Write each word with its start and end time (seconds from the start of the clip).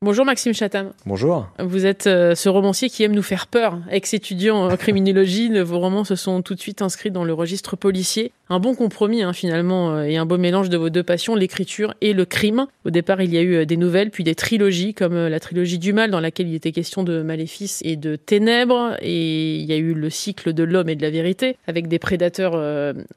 Bonjour 0.00 0.24
Maxime 0.24 0.54
Chatham. 0.54 0.92
Bonjour. 1.06 1.48
Vous 1.58 1.84
êtes 1.84 2.06
euh, 2.06 2.36
ce 2.36 2.48
romancier 2.48 2.88
qui 2.88 3.02
aime 3.02 3.10
nous 3.10 3.22
faire 3.22 3.48
peur. 3.48 3.80
Ex-étudiant 3.90 4.68
en 4.70 4.76
criminologie, 4.76 5.50
vos 5.62 5.80
romans 5.80 6.04
se 6.04 6.14
sont 6.14 6.40
tout 6.40 6.54
de 6.54 6.60
suite 6.60 6.82
inscrits 6.82 7.10
dans 7.10 7.24
le 7.24 7.32
registre 7.32 7.74
policier. 7.74 8.30
Un 8.48 8.60
bon 8.60 8.76
compromis 8.76 9.22
hein, 9.22 9.32
finalement 9.32 9.90
euh, 9.90 10.04
et 10.04 10.16
un 10.16 10.24
beau 10.24 10.38
mélange 10.38 10.68
de 10.68 10.76
vos 10.76 10.88
deux 10.88 11.02
passions, 11.02 11.34
l'écriture 11.34 11.94
et 12.00 12.12
le 12.12 12.24
crime. 12.24 12.68
Au 12.84 12.90
départ, 12.90 13.20
il 13.22 13.34
y 13.34 13.38
a 13.38 13.40
eu 13.40 13.56
euh, 13.56 13.64
des 13.64 13.76
nouvelles, 13.76 14.12
puis 14.12 14.22
des 14.22 14.36
trilogies 14.36 14.94
comme 14.94 15.16
la 15.16 15.40
trilogie 15.40 15.80
du 15.80 15.92
mal 15.92 16.12
dans 16.12 16.20
laquelle 16.20 16.46
il 16.46 16.54
était 16.54 16.70
question 16.70 17.02
de 17.02 17.22
maléfices 17.22 17.82
et 17.84 17.96
de 17.96 18.14
ténèbres. 18.14 18.96
Et 19.02 19.56
il 19.56 19.64
y 19.64 19.72
a 19.72 19.76
eu 19.78 19.94
le 19.94 20.10
cycle 20.10 20.52
de 20.52 20.62
l'homme 20.62 20.90
et 20.90 20.94
de 20.94 21.02
la 21.02 21.10
vérité 21.10 21.56
avec 21.66 21.88
des 21.88 21.98
prédateurs 21.98 22.52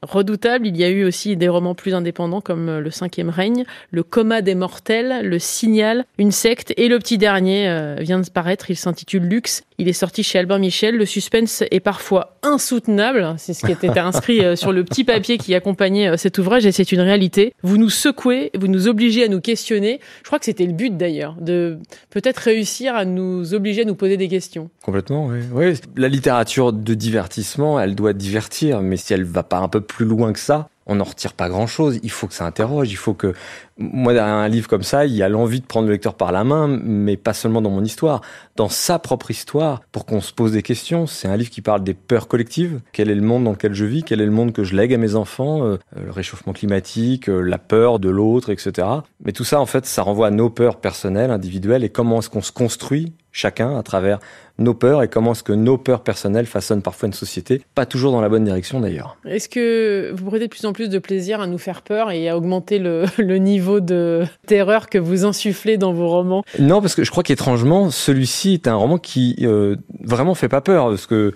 redoutables. 0.02 0.66
Il 0.66 0.76
y 0.76 0.82
a 0.82 0.90
eu 0.90 1.04
aussi 1.04 1.36
des 1.36 1.48
romans 1.48 1.76
plus 1.76 1.94
indépendants 1.94 2.40
comme 2.40 2.78
Le 2.78 2.90
cinquième 2.90 3.30
règne, 3.30 3.64
Le 3.92 4.02
coma 4.02 4.42
des 4.42 4.56
mortels, 4.56 5.24
Le 5.24 5.38
signal, 5.38 6.06
Une 6.18 6.32
secte 6.32 6.71
et 6.76 6.88
le 6.88 6.98
petit 6.98 7.18
dernier 7.18 7.68
euh, 7.68 7.96
vient 8.00 8.20
de 8.20 8.28
paraître, 8.30 8.70
il 8.70 8.76
s'intitule 8.76 9.24
Luxe. 9.24 9.62
Il 9.78 9.88
est 9.88 9.92
sorti 9.92 10.22
chez 10.22 10.38
Albin 10.38 10.58
Michel. 10.58 10.96
Le 10.96 11.06
suspense 11.06 11.62
est 11.70 11.80
parfois 11.80 12.38
insoutenable. 12.42 13.34
C'est 13.38 13.54
ce 13.54 13.64
qui 13.64 13.72
était 13.72 13.88
inscrit 13.98 14.44
euh, 14.44 14.56
sur 14.56 14.72
le 14.72 14.84
petit 14.84 15.04
papier 15.04 15.38
qui 15.38 15.54
accompagnait 15.54 16.08
euh, 16.08 16.16
cet 16.16 16.38
ouvrage 16.38 16.66
et 16.66 16.72
c'est 16.72 16.92
une 16.92 17.00
réalité. 17.00 17.54
Vous 17.62 17.78
nous 17.78 17.90
secouez, 17.90 18.50
vous 18.58 18.68
nous 18.68 18.88
obligez 18.88 19.24
à 19.24 19.28
nous 19.28 19.40
questionner. 19.40 20.00
Je 20.22 20.26
crois 20.26 20.38
que 20.38 20.44
c'était 20.44 20.66
le 20.66 20.72
but 20.72 20.96
d'ailleurs, 20.96 21.36
de 21.40 21.78
peut-être 22.10 22.38
réussir 22.38 22.94
à 22.94 23.04
nous 23.04 23.54
obliger 23.54 23.82
à 23.82 23.84
nous 23.84 23.94
poser 23.94 24.16
des 24.16 24.28
questions. 24.28 24.70
Complètement, 24.84 25.26
oui. 25.26 25.38
oui. 25.52 25.74
La 25.96 26.08
littérature 26.08 26.72
de 26.72 26.94
divertissement, 26.94 27.80
elle 27.80 27.94
doit 27.94 28.12
divertir, 28.12 28.82
mais 28.82 28.96
si 28.96 29.14
elle 29.14 29.24
va 29.24 29.42
pas 29.42 29.58
un 29.58 29.68
peu 29.68 29.80
plus 29.80 30.04
loin 30.04 30.32
que 30.32 30.38
ça, 30.38 30.68
on 30.86 30.96
n'en 30.96 31.04
retire 31.04 31.32
pas 31.32 31.48
grand-chose. 31.48 31.98
Il 32.02 32.10
faut 32.10 32.26
que 32.26 32.34
ça 32.34 32.44
interroge. 32.44 32.90
Il 32.90 32.96
faut 32.96 33.14
que 33.14 33.34
moi 33.78 34.12
derrière 34.12 34.34
un 34.34 34.48
livre 34.48 34.68
comme 34.68 34.82
ça, 34.82 35.06
il 35.06 35.14
y 35.14 35.22
a 35.22 35.28
l'envie 35.28 35.60
de 35.60 35.66
prendre 35.66 35.86
le 35.86 35.92
lecteur 35.92 36.14
par 36.14 36.32
la 36.32 36.44
main, 36.44 36.68
mais 36.68 37.16
pas 37.16 37.32
seulement 37.32 37.62
dans 37.62 37.70
mon 37.70 37.84
histoire, 37.84 38.20
dans 38.56 38.68
sa 38.68 38.98
propre 38.98 39.30
histoire, 39.30 39.80
pour 39.92 40.06
qu'on 40.06 40.20
se 40.20 40.32
pose 40.32 40.52
des 40.52 40.62
questions. 40.62 41.06
C'est 41.06 41.28
un 41.28 41.36
livre 41.36 41.50
qui 41.50 41.62
parle 41.62 41.82
des 41.82 41.94
peurs 41.94 42.28
collectives. 42.28 42.80
Quel 42.92 43.10
est 43.10 43.14
le 43.14 43.22
monde 43.22 43.44
dans 43.44 43.52
lequel 43.52 43.74
je 43.74 43.84
vis? 43.84 44.02
Quel 44.02 44.20
est 44.20 44.26
le 44.26 44.32
monde 44.32 44.52
que 44.52 44.64
je 44.64 44.76
lègue 44.76 44.92
à 44.94 44.98
mes 44.98 45.14
enfants? 45.14 45.64
Euh, 45.64 45.78
Le 45.96 46.10
réchauffement 46.10 46.52
climatique, 46.52 47.28
euh, 47.28 47.40
la 47.40 47.58
peur 47.58 47.98
de 47.98 48.10
l'autre, 48.10 48.50
etc. 48.50 48.86
Mais 49.24 49.32
tout 49.32 49.44
ça, 49.44 49.60
en 49.60 49.66
fait, 49.66 49.86
ça 49.86 50.02
renvoie 50.02 50.28
à 50.28 50.30
nos 50.30 50.50
peurs 50.50 50.76
personnelles, 50.76 51.30
individuelles, 51.30 51.84
et 51.84 51.88
comment 51.88 52.18
est-ce 52.18 52.30
qu'on 52.30 52.42
se 52.42 52.52
construit 52.52 53.12
chacun 53.32 53.78
à 53.78 53.82
travers 53.82 54.18
nos 54.62 54.74
peurs 54.74 55.02
et 55.02 55.08
comment 55.08 55.32
est-ce 55.32 55.42
que 55.42 55.52
nos 55.52 55.78
peurs 55.78 56.02
personnelles 56.02 56.46
façonnent 56.46 56.82
parfois 56.82 57.08
une 57.08 57.12
société, 57.12 57.62
pas 57.74 57.86
toujours 57.86 58.12
dans 58.12 58.20
la 58.20 58.28
bonne 58.28 58.44
direction 58.44 58.80
d'ailleurs. 58.80 59.16
Est-ce 59.26 59.48
que 59.48 60.12
vous 60.14 60.24
prenez 60.24 60.46
de 60.46 60.50
plus 60.50 60.64
en 60.64 60.72
plus 60.72 60.88
de 60.88 60.98
plaisir 60.98 61.40
à 61.40 61.46
nous 61.46 61.58
faire 61.58 61.82
peur 61.82 62.10
et 62.10 62.28
à 62.28 62.36
augmenter 62.36 62.78
le, 62.78 63.04
le 63.18 63.38
niveau 63.38 63.80
de 63.80 64.24
terreur 64.46 64.88
que 64.88 64.98
vous 64.98 65.24
insufflez 65.24 65.76
dans 65.76 65.92
vos 65.92 66.08
romans? 66.08 66.44
Non, 66.58 66.80
parce 66.80 66.94
que 66.94 67.04
je 67.04 67.10
crois 67.10 67.22
qu'étrangement, 67.22 67.90
celui-ci 67.90 68.54
est 68.54 68.68
un 68.68 68.74
roman 68.74 68.98
qui 68.98 69.36
euh, 69.42 69.76
vraiment 70.02 70.34
fait 70.34 70.48
pas 70.48 70.60
peur, 70.60 70.88
parce 70.88 71.06
que 71.06 71.32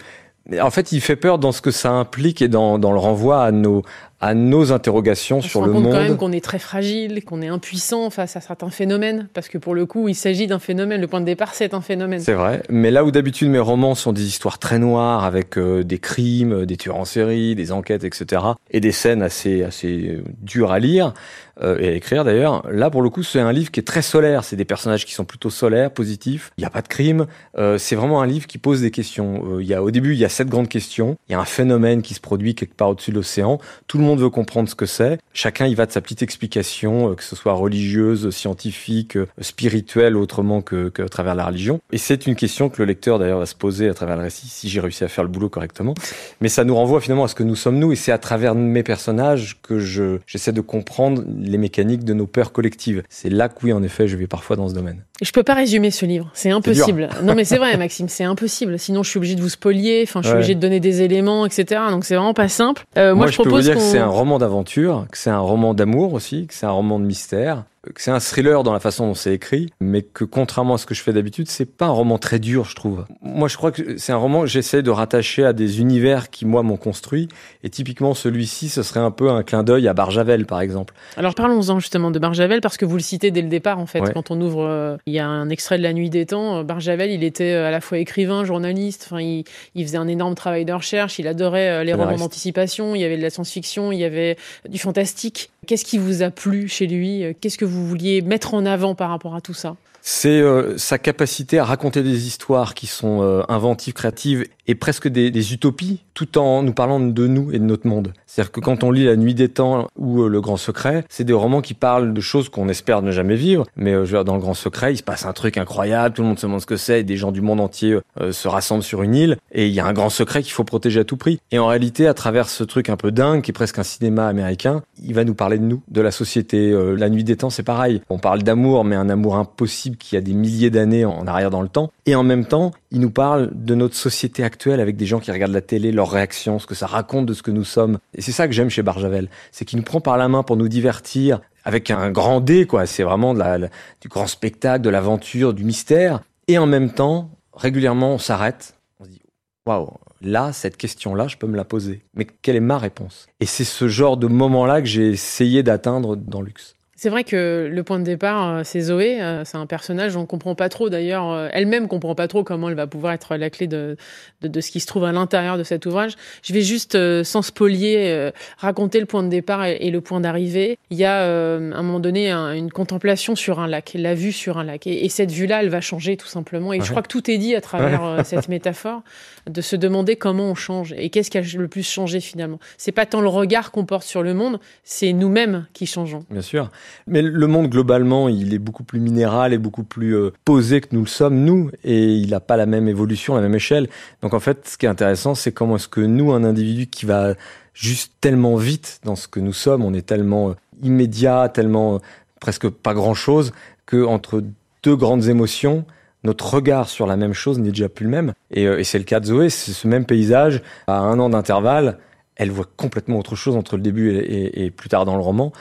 en 0.60 0.70
fait, 0.70 0.92
il 0.92 1.00
fait 1.00 1.16
peur 1.16 1.38
dans 1.38 1.50
ce 1.50 1.60
que 1.60 1.72
ça 1.72 1.90
implique 1.90 2.40
et 2.40 2.48
dans, 2.48 2.78
dans 2.78 2.92
le 2.92 2.98
renvoi 2.98 3.42
à 3.42 3.50
nos, 3.50 3.82
à 4.26 4.34
nos 4.34 4.72
interrogations 4.72 5.40
sur 5.40 5.64
le 5.64 5.72
monde. 5.72 5.86
On 5.86 5.90
quand 5.90 6.02
même 6.02 6.16
qu'on 6.16 6.32
est 6.32 6.44
très 6.44 6.58
fragile, 6.58 7.24
qu'on 7.24 7.42
est 7.42 7.48
impuissant 7.48 8.10
face 8.10 8.36
à 8.36 8.40
certains 8.40 8.70
phénomènes, 8.70 9.28
parce 9.34 9.48
que 9.48 9.56
pour 9.56 9.74
le 9.74 9.86
coup, 9.86 10.08
il 10.08 10.16
s'agit 10.16 10.48
d'un 10.48 10.58
phénomène. 10.58 11.00
Le 11.00 11.06
point 11.06 11.20
de 11.20 11.26
départ, 11.26 11.54
c'est 11.54 11.74
un 11.74 11.80
phénomène. 11.80 12.18
C'est 12.18 12.34
vrai. 12.34 12.62
Mais 12.68 12.90
là 12.90 13.04
où 13.04 13.12
d'habitude 13.12 13.48
mes 13.48 13.60
romans 13.60 13.94
sont 13.94 14.12
des 14.12 14.26
histoires 14.26 14.58
très 14.58 14.80
noires, 14.80 15.24
avec 15.24 15.56
euh, 15.56 15.84
des 15.84 15.98
crimes, 15.98 16.66
des 16.66 16.76
tueurs 16.76 16.96
en 16.96 17.04
série, 17.04 17.54
des 17.54 17.70
enquêtes, 17.70 18.02
etc., 18.02 18.42
et 18.72 18.80
des 18.80 18.92
scènes 18.92 19.22
assez 19.22 19.62
assez 19.62 20.20
dures 20.42 20.72
à 20.72 20.80
lire 20.80 21.14
euh, 21.62 21.78
et 21.78 21.88
à 21.88 21.92
écrire 21.92 22.24
d'ailleurs, 22.24 22.68
là 22.70 22.90
pour 22.90 23.02
le 23.02 23.08
coup, 23.08 23.22
c'est 23.22 23.40
un 23.40 23.52
livre 23.52 23.70
qui 23.70 23.80
est 23.80 23.84
très 23.84 24.02
solaire. 24.02 24.44
C'est 24.44 24.56
des 24.56 24.64
personnages 24.64 25.06
qui 25.06 25.14
sont 25.14 25.24
plutôt 25.24 25.50
solaires, 25.50 25.90
positifs. 25.90 26.52
Il 26.58 26.62
n'y 26.62 26.66
a 26.66 26.70
pas 26.70 26.82
de 26.82 26.88
crime. 26.88 27.26
Euh, 27.56 27.78
c'est 27.78 27.96
vraiment 27.96 28.20
un 28.20 28.26
livre 28.26 28.46
qui 28.46 28.58
pose 28.58 28.82
des 28.82 28.90
questions. 28.90 29.60
il 29.60 29.66
y 29.66 29.74
a 29.74 29.82
au 29.82 29.90
début, 29.90 30.12
il 30.12 30.18
y 30.18 30.24
a 30.24 30.28
sept 30.28 30.48
grandes 30.48 30.68
questions. 30.68 31.16
Il 31.28 31.32
y 31.32 31.34
a 31.34 31.40
un 31.40 31.44
phénomène 31.44 32.02
qui 32.02 32.14
se 32.14 32.20
produit 32.20 32.54
quelque 32.54 32.74
part 32.74 32.90
au-dessus 32.90 33.12
de 33.12 33.16
l'océan. 33.16 33.58
Tout 33.86 33.98
le 33.98 34.04
monde 34.04 34.15
veut 34.20 34.30
comprendre 34.30 34.68
ce 34.68 34.74
que 34.74 34.86
c'est. 34.86 35.18
Chacun 35.32 35.66
y 35.66 35.74
va 35.74 35.86
de 35.86 35.92
sa 35.92 36.00
petite 36.00 36.22
explication, 36.22 37.10
euh, 37.10 37.14
que 37.14 37.22
ce 37.22 37.36
soit 37.36 37.52
religieuse, 37.52 38.30
scientifique, 38.30 39.16
euh, 39.16 39.26
spirituelle, 39.40 40.16
autrement 40.16 40.62
que, 40.62 40.92
à 40.98 41.08
travers 41.08 41.34
la 41.34 41.46
religion. 41.46 41.80
Et 41.92 41.98
c'est 41.98 42.26
une 42.26 42.34
question 42.34 42.68
que 42.68 42.80
le 42.80 42.86
lecteur 42.86 43.18
d'ailleurs 43.18 43.38
va 43.40 43.46
se 43.46 43.54
poser 43.54 43.88
à 43.88 43.94
travers 43.94 44.16
le 44.16 44.22
récit, 44.22 44.48
si 44.48 44.68
j'ai 44.68 44.80
réussi 44.80 45.04
à 45.04 45.08
faire 45.08 45.24
le 45.24 45.30
boulot 45.30 45.48
correctement. 45.48 45.94
Mais 46.40 46.48
ça 46.48 46.64
nous 46.64 46.74
renvoie 46.74 47.00
finalement 47.00 47.24
à 47.24 47.28
ce 47.28 47.34
que 47.34 47.42
nous 47.42 47.56
sommes 47.56 47.78
nous, 47.78 47.92
et 47.92 47.96
c'est 47.96 48.12
à 48.12 48.18
travers 48.18 48.54
mes 48.54 48.82
personnages 48.82 49.58
que 49.62 49.78
je 49.78 50.18
j'essaie 50.26 50.52
de 50.52 50.60
comprendre 50.60 51.22
les 51.38 51.58
mécaniques 51.58 52.04
de 52.04 52.14
nos 52.14 52.26
peurs 52.26 52.52
collectives. 52.52 53.02
C'est 53.08 53.30
là 53.30 53.48
que 53.48 53.56
oui, 53.62 53.72
en 53.72 53.82
effet, 53.82 54.08
je 54.08 54.16
vais 54.16 54.26
parfois 54.26 54.56
dans 54.56 54.68
ce 54.68 54.74
domaine. 54.74 55.02
Je 55.22 55.30
peux 55.30 55.42
pas 55.42 55.54
résumer 55.54 55.90
ce 55.90 56.04
livre, 56.04 56.28
c'est 56.34 56.50
impossible. 56.50 57.08
Non 57.22 57.34
mais 57.34 57.44
c'est 57.44 57.56
vrai, 57.56 57.76
Maxime, 57.78 58.08
c'est 58.08 58.24
impossible. 58.24 58.78
Sinon, 58.78 59.02
je 59.02 59.10
suis 59.10 59.16
obligé 59.18 59.34
de 59.34 59.40
vous 59.40 59.48
spolier. 59.48 60.04
Enfin, 60.06 60.20
je 60.22 60.28
suis 60.28 60.34
obligé 60.34 60.54
de 60.54 60.60
donner 60.60 60.80
des 60.80 61.02
éléments, 61.02 61.46
etc. 61.46 61.80
Donc 61.90 62.04
c'est 62.04 62.16
vraiment 62.16 62.34
pas 62.34 62.48
simple. 62.48 62.84
Euh, 62.98 63.14
moi, 63.14 63.26
je, 63.26 63.32
je 63.32 63.42
peux 63.42 63.48
vous 63.48 63.60
dire 63.60 63.74
que 63.74 63.80
c'est 63.80 63.98
un 63.98 64.06
roman 64.06 64.38
d'aventure, 64.38 65.06
que 65.10 65.18
c'est 65.18 65.30
un 65.30 65.38
roman 65.38 65.74
d'amour 65.74 66.12
aussi, 66.12 66.46
que 66.46 66.54
c'est 66.54 66.66
un 66.66 66.70
roman 66.70 66.98
de 66.98 67.04
mystère, 67.04 67.64
c'est 67.96 68.10
un 68.10 68.20
thriller 68.20 68.62
dans 68.62 68.72
la 68.72 68.80
façon 68.80 69.06
dont 69.06 69.14
c'est 69.14 69.32
écrit, 69.32 69.70
mais 69.80 70.02
que 70.02 70.24
contrairement 70.24 70.74
à 70.74 70.78
ce 70.78 70.86
que 70.86 70.94
je 70.94 71.02
fais 71.02 71.12
d'habitude, 71.12 71.48
c'est 71.48 71.64
pas 71.64 71.86
un 71.86 71.90
roman 71.90 72.18
très 72.18 72.38
dur, 72.38 72.64
je 72.64 72.74
trouve. 72.74 73.04
Moi, 73.22 73.48
je 73.48 73.56
crois 73.56 73.72
que 73.72 73.98
c'est 73.98 74.12
un 74.12 74.16
roman 74.16 74.42
que 74.42 74.46
j'essaie 74.46 74.82
de 74.82 74.90
rattacher 74.90 75.44
à 75.44 75.52
des 75.52 75.80
univers 75.80 76.30
qui, 76.30 76.46
moi, 76.46 76.62
m'ont 76.62 76.76
construit. 76.76 77.28
Et 77.62 77.70
typiquement, 77.70 78.14
celui-ci, 78.14 78.68
ce 78.68 78.82
serait 78.82 79.00
un 79.00 79.10
peu 79.10 79.30
un 79.30 79.42
clin 79.42 79.62
d'œil 79.62 79.88
à 79.88 79.94
Barjavel, 79.94 80.46
par 80.46 80.60
exemple. 80.60 80.94
Alors, 81.16 81.34
parlons-en 81.34 81.78
justement 81.80 82.10
de 82.10 82.18
Barjavel, 82.18 82.60
parce 82.60 82.76
que 82.76 82.84
vous 82.84 82.96
le 82.96 83.02
citez 83.02 83.30
dès 83.30 83.42
le 83.42 83.48
départ, 83.48 83.78
en 83.78 83.86
fait. 83.86 84.00
Quand 84.12 84.30
on 84.30 84.40
ouvre, 84.40 84.64
euh, 84.64 84.96
il 85.06 85.14
y 85.14 85.18
a 85.18 85.26
un 85.26 85.48
extrait 85.48 85.78
de 85.78 85.82
La 85.82 85.92
Nuit 85.92 86.10
des 86.10 86.26
Temps. 86.26 86.64
Barjavel, 86.64 87.10
il 87.10 87.24
était 87.24 87.52
euh, 87.52 87.68
à 87.68 87.70
la 87.70 87.80
fois 87.80 87.98
écrivain, 87.98 88.44
journaliste. 88.44 89.08
Enfin, 89.10 89.20
il, 89.20 89.44
il 89.74 89.84
faisait 89.84 89.98
un 89.98 90.08
énorme 90.08 90.34
travail 90.34 90.64
de 90.64 90.72
recherche. 90.72 91.18
Il 91.18 91.28
adorait 91.28 91.68
euh, 91.68 91.84
les 91.84 91.92
romans 91.92 92.16
d'anticipation. 92.16 92.94
Il 92.94 93.00
y 93.00 93.04
avait 93.04 93.16
de 93.16 93.22
la 93.22 93.30
science-fiction. 93.30 93.92
Il 93.92 93.98
y 93.98 94.04
avait 94.04 94.36
du 94.68 94.78
fantastique. 94.78 95.50
Qu'est-ce 95.66 95.84
qui 95.84 95.98
vous 95.98 96.22
a 96.22 96.30
plu 96.30 96.68
chez 96.68 96.86
lui? 96.86 97.24
Qu'est-ce 97.40 97.58
que 97.58 97.64
vous 97.64 97.86
vouliez 97.86 98.22
mettre 98.22 98.54
en 98.54 98.64
avant 98.64 98.94
par 98.94 99.10
rapport 99.10 99.34
à 99.34 99.40
tout 99.40 99.54
ça? 99.54 99.76
C'est 100.08 100.40
euh, 100.40 100.78
sa 100.78 100.98
capacité 100.98 101.58
à 101.58 101.64
raconter 101.64 102.04
des 102.04 102.28
histoires 102.28 102.74
qui 102.74 102.86
sont 102.86 103.22
euh, 103.22 103.42
inventives, 103.48 103.92
créatives 103.92 104.46
et 104.68 104.76
presque 104.76 105.08
des, 105.08 105.32
des, 105.32 105.52
utopies, 105.52 106.04
tout 106.14 106.38
en 106.38 106.62
nous 106.62 106.72
parlant 106.72 107.00
de 107.00 107.26
nous 107.26 107.50
et 107.50 107.58
de 107.58 107.64
notre 107.64 107.88
monde. 107.88 108.12
C'est-à-dire 108.24 108.52
que 108.52 108.60
quand 108.60 108.84
on 108.84 108.92
lit 108.92 109.04
La 109.04 109.16
Nuit 109.16 109.34
des 109.34 109.48
Temps 109.48 109.88
ou 109.96 110.22
euh, 110.22 110.28
Le 110.28 110.40
Grand 110.40 110.58
Secret, 110.58 111.04
c'est 111.08 111.24
des 111.24 111.32
romans 111.32 111.60
qui 111.60 111.74
parlent 111.74 112.14
de 112.14 112.20
choses 112.20 112.48
qu'on 112.48 112.68
espère 112.68 113.02
ne 113.02 113.10
jamais 113.10 113.34
vivre. 113.34 113.66
Mais 113.74 113.94
dans 113.94 114.34
Le 114.34 114.40
Grand 114.40 114.54
Secret, 114.54 114.94
il 114.94 114.96
se 114.96 115.02
passe 115.02 115.26
un 115.26 115.32
truc 115.32 115.58
incroyable, 115.58 116.14
tout 116.14 116.22
le 116.22 116.28
monde 116.28 116.38
se 116.38 116.46
demande 116.46 116.60
ce 116.60 116.66
que 116.66 116.76
c'est, 116.76 117.02
des 117.02 117.16
gens 117.16 117.32
du 117.32 117.40
monde 117.40 117.58
entier 117.58 117.98
se 118.30 118.46
rassemblent 118.46 118.84
sur 118.84 119.02
une 119.02 119.14
île, 119.14 119.36
et 119.52 119.66
il 119.66 119.74
y 119.74 119.80
a 119.80 119.86
un 119.86 119.92
grand 119.92 120.10
secret 120.10 120.42
qu'il 120.42 120.52
faut 120.52 120.64
protéger 120.64 121.00
à 121.00 121.04
tout 121.04 121.16
prix. 121.16 121.40
Et 121.50 121.58
en 121.58 121.66
réalité, 121.66 122.06
à 122.06 122.14
travers 122.14 122.48
ce 122.48 122.62
truc 122.62 122.88
un 122.88 122.96
peu 122.96 123.10
dingue, 123.10 123.42
qui 123.42 123.50
est 123.50 123.52
presque 123.52 123.78
un 123.78 123.82
cinéma 123.82 124.28
américain, 124.28 124.82
il 125.02 125.14
va 125.14 125.24
nous 125.24 125.34
parler 125.34 125.58
de 125.58 125.64
nous, 125.64 125.82
de 125.88 126.00
la 126.00 126.10
société. 126.10 126.72
La 126.96 127.08
Nuit 127.08 127.24
des 127.24 127.36
Temps, 127.36 127.50
c'est 127.50 127.62
pareil. 127.62 128.00
On 128.08 128.18
parle 128.18 128.42
d'amour, 128.42 128.84
mais 128.84 128.96
un 128.96 129.08
amour 129.08 129.36
impossible 129.36 129.95
qui 129.96 130.16
a 130.16 130.20
des 130.20 130.34
milliers 130.34 130.70
d'années 130.70 131.04
en 131.04 131.26
arrière 131.26 131.50
dans 131.50 131.62
le 131.62 131.68
temps. 131.68 131.90
Et 132.06 132.14
en 132.14 132.22
même 132.22 132.44
temps, 132.44 132.72
il 132.90 133.00
nous 133.00 133.10
parle 133.10 133.50
de 133.52 133.74
notre 133.74 133.96
société 133.96 134.44
actuelle 134.44 134.80
avec 134.80 134.96
des 134.96 135.06
gens 135.06 135.20
qui 135.20 135.30
regardent 135.30 135.52
la 135.52 135.60
télé, 135.60 135.92
leurs 135.92 136.10
réactions, 136.10 136.58
ce 136.58 136.66
que 136.66 136.74
ça 136.74 136.86
raconte 136.86 137.26
de 137.26 137.34
ce 137.34 137.42
que 137.42 137.50
nous 137.50 137.64
sommes. 137.64 137.98
Et 138.14 138.22
c'est 138.22 138.32
ça 138.32 138.46
que 138.46 138.52
j'aime 138.52 138.70
chez 138.70 138.82
Barjavel. 138.82 139.28
C'est 139.52 139.64
qu'il 139.64 139.78
nous 139.78 139.84
prend 139.84 140.00
par 140.00 140.16
la 140.16 140.28
main 140.28 140.42
pour 140.42 140.56
nous 140.56 140.68
divertir 140.68 141.40
avec 141.64 141.90
un 141.90 142.10
grand 142.10 142.40
D, 142.40 142.66
quoi. 142.66 142.86
C'est 142.86 143.02
vraiment 143.02 143.34
du 143.34 144.08
grand 144.08 144.26
spectacle, 144.28 144.82
de 144.82 144.90
l'aventure, 144.90 145.52
du 145.52 145.64
mystère. 145.64 146.20
Et 146.46 146.58
en 146.58 146.66
même 146.66 146.92
temps, 146.92 147.30
régulièrement, 147.52 148.12
on 148.14 148.18
s'arrête. 148.18 148.74
On 149.00 149.04
se 149.04 149.10
dit, 149.10 149.22
waouh, 149.66 149.90
là, 150.22 150.52
cette 150.52 150.76
question-là, 150.76 151.26
je 151.26 151.36
peux 151.36 151.48
me 151.48 151.56
la 151.56 151.64
poser. 151.64 152.04
Mais 152.14 152.24
quelle 152.24 152.54
est 152.54 152.60
ma 152.60 152.78
réponse? 152.78 153.26
Et 153.40 153.46
c'est 153.46 153.64
ce 153.64 153.88
genre 153.88 154.16
de 154.16 154.28
moment-là 154.28 154.80
que 154.80 154.86
j'ai 154.86 155.08
essayé 155.08 155.64
d'atteindre 155.64 156.14
dans 156.14 156.40
Luxe. 156.40 156.75
C'est 156.98 157.10
vrai 157.10 157.24
que 157.24 157.68
le 157.70 157.82
point 157.82 157.98
de 157.98 158.04
départ, 158.04 158.48
euh, 158.48 158.60
c'est 158.64 158.80
Zoé. 158.80 159.20
Euh, 159.20 159.44
c'est 159.44 159.58
un 159.58 159.66
personnage, 159.66 160.16
on 160.16 160.24
comprend 160.24 160.54
pas 160.54 160.70
trop 160.70 160.88
d'ailleurs. 160.88 161.30
Euh, 161.30 161.48
elle-même 161.52 161.88
comprend 161.88 162.14
pas 162.14 162.26
trop 162.26 162.42
comment 162.42 162.70
elle 162.70 162.74
va 162.74 162.86
pouvoir 162.86 163.12
être 163.12 163.36
la 163.36 163.50
clé 163.50 163.66
de, 163.66 163.98
de, 164.40 164.48
de 164.48 164.60
ce 164.62 164.70
qui 164.70 164.80
se 164.80 164.86
trouve 164.86 165.04
à 165.04 165.12
l'intérieur 165.12 165.58
de 165.58 165.62
cet 165.62 165.84
ouvrage. 165.84 166.14
Je 166.42 166.54
vais 166.54 166.62
juste, 166.62 166.96
sans 167.22 167.42
spolier, 167.42 168.30
raconter 168.56 168.98
le 169.00 169.06
point 169.06 169.22
de 169.22 169.28
départ 169.28 169.66
et, 169.66 169.90
le 169.90 170.00
point 170.00 170.20
d'arrivée. 170.20 170.78
Il 170.90 170.96
y 170.96 171.04
a 171.04 171.24
à 171.24 171.58
un 171.58 171.82
moment 171.82 172.00
donné 172.00 172.32
une 172.32 172.70
contemplation 172.70 173.36
sur 173.36 173.60
un 173.60 173.66
lac, 173.66 173.92
la 173.94 174.14
vue 174.14 174.32
sur 174.32 174.58
un 174.58 174.64
lac. 174.64 174.86
Et, 174.86 175.08
cette 175.08 175.30
vue-là, 175.30 175.62
elle 175.62 175.68
va 175.68 175.80
changer 175.80 176.16
tout 176.16 176.26
simplement. 176.26 176.72
Et 176.72 176.80
je 176.80 176.90
crois 176.90 177.02
que 177.02 177.08
tout 177.08 177.30
est 177.30 177.38
dit 177.38 177.54
à 177.54 177.60
travers 177.60 178.24
cette 178.24 178.48
métaphore, 178.48 179.02
de 179.48 179.60
se 179.60 179.76
demander 179.76 180.16
comment 180.16 180.50
on 180.50 180.54
change 180.54 180.94
et 180.96 181.10
qu'est-ce 181.10 181.30
qui 181.30 181.38
a 181.38 181.42
le 181.42 181.68
plus 181.68 181.88
changé 181.88 182.20
finalement. 182.20 182.58
C'est 182.78 182.92
pas 182.92 183.06
tant 183.06 183.20
le 183.20 183.28
regard 183.28 183.70
qu'on 183.70 183.84
porte 183.84 184.04
sur 184.04 184.22
le 184.22 184.34
monde, 184.34 184.58
c'est 184.84 185.12
nous-mêmes 185.12 185.66
qui 185.72 185.86
changeons. 185.86 186.24
Bien 186.30 186.42
sûr. 186.42 186.70
Mais 187.06 187.22
le 187.22 187.46
monde 187.46 187.68
globalement, 187.68 188.28
il 188.28 188.52
est 188.52 188.58
beaucoup 188.58 188.82
plus 188.82 188.98
minéral 188.98 189.52
et 189.52 189.58
beaucoup 189.58 189.84
plus 189.84 190.16
euh, 190.16 190.32
posé 190.44 190.80
que 190.80 190.88
nous 190.90 191.02
le 191.02 191.06
sommes 191.06 191.44
nous, 191.44 191.70
et 191.84 192.14
il 192.14 192.30
n'a 192.30 192.40
pas 192.40 192.56
la 192.56 192.66
même 192.66 192.88
évolution, 192.88 193.36
la 193.36 193.40
même 193.40 193.54
échelle. 193.54 193.88
Donc 194.22 194.34
en 194.34 194.40
fait, 194.40 194.66
ce 194.68 194.76
qui 194.76 194.86
est 194.86 194.88
intéressant, 194.88 195.34
c'est 195.34 195.52
comment 195.52 195.76
est-ce 195.76 195.88
que 195.88 196.00
nous, 196.00 196.32
un 196.32 196.42
individu 196.42 196.88
qui 196.88 197.06
va 197.06 197.34
juste 197.74 198.14
tellement 198.20 198.56
vite 198.56 199.00
dans 199.04 199.14
ce 199.14 199.28
que 199.28 199.38
nous 199.38 199.52
sommes, 199.52 199.84
on 199.84 199.94
est 199.94 200.06
tellement 200.06 200.50
euh, 200.50 200.54
immédiat, 200.82 201.48
tellement 201.48 201.96
euh, 201.96 201.98
presque 202.40 202.68
pas 202.68 202.94
grand-chose, 202.94 203.52
que 203.86 204.04
entre 204.04 204.42
deux 204.82 204.96
grandes 204.96 205.28
émotions, 205.28 205.84
notre 206.24 206.54
regard 206.54 206.88
sur 206.88 207.06
la 207.06 207.16
même 207.16 207.34
chose 207.34 207.60
n'est 207.60 207.70
déjà 207.70 207.88
plus 207.88 208.04
le 208.04 208.10
même. 208.10 208.32
Et, 208.50 208.82
c'est 208.82 208.98
le 208.98 209.04
cas 209.04 209.20
de 209.20 209.26
Zoé, 209.26 209.48
c'est 209.48 209.70
ce 209.70 209.86
même 209.86 210.06
paysage 210.06 210.60
à 210.88 210.98
un 210.98 211.20
an 211.20 211.28
d'intervalle. 211.28 211.98
Elle 212.34 212.50
voit 212.50 212.68
complètement 212.76 213.18
autre 213.18 213.36
chose 213.36 213.54
entre 213.54 213.76
le 213.76 213.82
début 213.82 214.16
et 214.18 214.70
plus 214.70 214.88
tard 214.88 215.04
dans 215.04 215.14
le 215.14 215.22
roman. 215.22 215.52